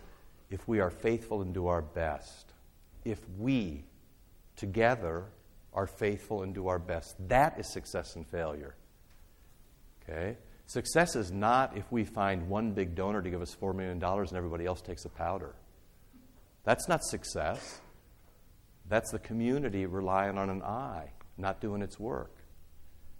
if 0.50 0.66
we 0.66 0.80
are 0.80 0.90
faithful 0.90 1.42
and 1.42 1.52
do 1.52 1.66
our 1.66 1.82
best. 1.82 2.52
If 3.04 3.20
we 3.38 3.84
together 4.56 5.26
are 5.72 5.86
faithful 5.86 6.42
and 6.42 6.54
do 6.54 6.68
our 6.68 6.78
best. 6.78 7.14
That 7.28 7.58
is 7.58 7.72
success 7.72 8.16
and 8.16 8.26
failure. 8.26 8.74
Okay? 10.02 10.36
Success 10.66 11.16
is 11.16 11.30
not 11.30 11.76
if 11.76 11.90
we 11.90 12.04
find 12.04 12.48
one 12.48 12.72
big 12.72 12.94
donor 12.94 13.22
to 13.22 13.30
give 13.30 13.40
us 13.40 13.56
$4 13.58 13.74
million 13.74 14.02
and 14.02 14.32
everybody 14.32 14.66
else 14.66 14.82
takes 14.82 15.04
a 15.04 15.08
powder. 15.08 15.54
That's 16.64 16.88
not 16.88 17.04
success. 17.04 17.80
That's 18.88 19.10
the 19.10 19.18
community 19.18 19.86
relying 19.86 20.36
on 20.36 20.50
an 20.50 20.62
eye, 20.62 21.12
not 21.36 21.60
doing 21.60 21.80
its 21.80 21.98
work. 21.98 22.34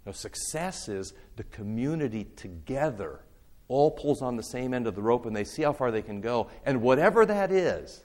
No, 0.05 0.11
success 0.11 0.87
is 0.89 1.13
the 1.35 1.43
community 1.43 2.25
together 2.35 3.21
all 3.69 3.91
pulls 3.91 4.21
on 4.21 4.35
the 4.35 4.43
same 4.43 4.73
end 4.73 4.87
of 4.87 4.95
the 4.95 5.01
rope 5.01 5.25
and 5.25 5.35
they 5.35 5.45
see 5.45 5.61
how 5.61 5.71
far 5.71 5.91
they 5.91 6.01
can 6.01 6.19
go. 6.19 6.49
And 6.65 6.81
whatever 6.81 7.25
that 7.25 7.51
is, 7.51 8.03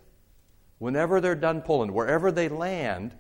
whenever 0.79 1.21
they're 1.21 1.35
done 1.35 1.63
pulling, 1.63 1.93
wherever 1.93 2.31
they 2.31 2.49
land, 2.49 3.15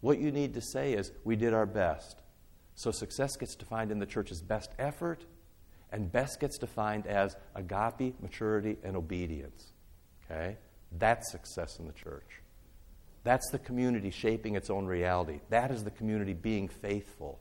what 0.00 0.18
you 0.18 0.30
need 0.30 0.52
to 0.54 0.60
say 0.60 0.92
is, 0.92 1.12
We 1.24 1.36
did 1.36 1.54
our 1.54 1.64
best. 1.64 2.20
So 2.74 2.90
success 2.90 3.36
gets 3.36 3.54
defined 3.54 3.90
in 3.90 4.00
the 4.00 4.06
church's 4.06 4.42
best 4.42 4.72
effort, 4.78 5.24
and 5.90 6.12
best 6.12 6.40
gets 6.40 6.58
defined 6.58 7.06
as 7.06 7.34
agape, 7.54 8.20
maturity, 8.20 8.76
and 8.82 8.96
obedience. 8.96 9.72
Okay? 10.24 10.58
That's 10.92 11.30
success 11.30 11.78
in 11.78 11.86
the 11.86 11.92
church. 11.92 12.42
That's 13.24 13.48
the 13.50 13.58
community 13.58 14.10
shaping 14.10 14.56
its 14.56 14.70
own 14.70 14.86
reality. 14.86 15.40
That 15.48 15.70
is 15.70 15.84
the 15.84 15.90
community 15.90 16.34
being 16.34 16.68
faithful. 16.68 17.40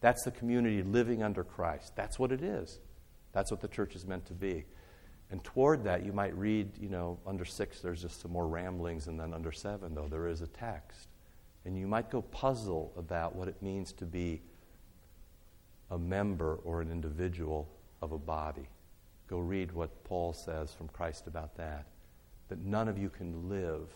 That's 0.00 0.24
the 0.24 0.30
community 0.30 0.82
living 0.82 1.22
under 1.22 1.44
Christ. 1.44 1.94
That's 1.94 2.18
what 2.18 2.32
it 2.32 2.42
is. 2.42 2.80
That's 3.34 3.50
what 3.50 3.60
the 3.60 3.68
church 3.68 3.94
is 3.94 4.06
meant 4.06 4.24
to 4.26 4.32
be. 4.32 4.64
And 5.30 5.42
toward 5.42 5.84
that, 5.84 6.04
you 6.04 6.12
might 6.12 6.36
read, 6.36 6.78
you 6.78 6.88
know, 6.88 7.18
under 7.26 7.44
six, 7.44 7.80
there's 7.80 8.00
just 8.00 8.20
some 8.22 8.30
more 8.30 8.46
ramblings, 8.46 9.08
and 9.08 9.18
then 9.18 9.34
under 9.34 9.52
seven, 9.52 9.94
though, 9.94 10.08
there 10.08 10.28
is 10.28 10.40
a 10.40 10.46
text. 10.46 11.08
And 11.64 11.76
you 11.76 11.86
might 11.86 12.10
go 12.10 12.22
puzzle 12.22 12.92
about 12.96 13.34
what 13.34 13.48
it 13.48 13.60
means 13.60 13.92
to 13.94 14.06
be 14.06 14.42
a 15.90 15.98
member 15.98 16.56
or 16.64 16.80
an 16.80 16.90
individual 16.90 17.68
of 18.00 18.12
a 18.12 18.18
body. 18.18 18.68
Go 19.26 19.38
read 19.38 19.72
what 19.72 20.04
Paul 20.04 20.32
says 20.32 20.72
from 20.72 20.88
Christ 20.88 21.26
about 21.26 21.56
that. 21.56 21.86
That 22.48 22.60
none 22.60 22.88
of 22.88 22.98
you 22.98 23.08
can 23.08 23.48
live 23.48 23.88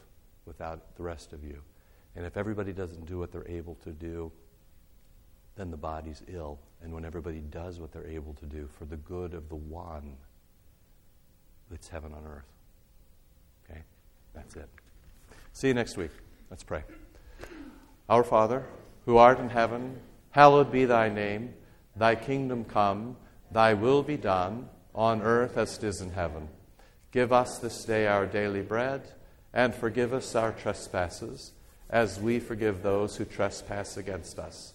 without 0.46 0.96
the 0.96 1.02
rest 1.02 1.32
of 1.32 1.44
you. 1.44 1.60
And 2.16 2.24
if 2.26 2.36
everybody 2.36 2.72
doesn't 2.72 3.06
do 3.06 3.18
what 3.18 3.30
they're 3.30 3.46
able 3.46 3.76
to 3.76 3.90
do, 3.92 4.32
then 5.56 5.70
the 5.70 5.76
body's 5.76 6.22
ill. 6.26 6.58
And 6.82 6.92
when 6.92 7.04
everybody 7.04 7.40
does 7.40 7.80
what 7.80 7.92
they're 7.92 8.06
able 8.06 8.34
to 8.34 8.46
do 8.46 8.68
for 8.78 8.84
the 8.84 8.96
good 8.96 9.34
of 9.34 9.48
the 9.48 9.56
one, 9.56 10.16
it's 11.72 11.88
heaven 11.88 12.12
on 12.12 12.24
earth. 12.24 12.46
Okay? 13.68 13.82
That's 14.34 14.56
it. 14.56 14.68
See 15.52 15.68
you 15.68 15.74
next 15.74 15.96
week. 15.96 16.12
Let's 16.50 16.62
pray. 16.62 16.84
Our 18.08 18.24
Father, 18.24 18.64
who 19.06 19.16
art 19.16 19.40
in 19.40 19.50
heaven, 19.50 19.98
hallowed 20.30 20.70
be 20.70 20.84
thy 20.84 21.08
name. 21.08 21.54
Thy 21.96 22.14
kingdom 22.14 22.64
come, 22.64 23.16
thy 23.50 23.74
will 23.74 24.02
be 24.02 24.16
done, 24.16 24.68
on 24.94 25.20
earth 25.22 25.56
as 25.56 25.78
it 25.78 25.84
is 25.84 26.00
in 26.00 26.10
heaven. 26.10 26.48
Give 27.10 27.32
us 27.32 27.58
this 27.58 27.84
day 27.84 28.06
our 28.06 28.26
daily 28.26 28.62
bread, 28.62 29.12
and 29.52 29.74
forgive 29.74 30.12
us 30.12 30.34
our 30.34 30.52
trespasses, 30.52 31.52
as 31.90 32.20
we 32.20 32.38
forgive 32.38 32.82
those 32.82 33.16
who 33.16 33.24
trespass 33.24 33.96
against 33.96 34.38
us 34.38 34.74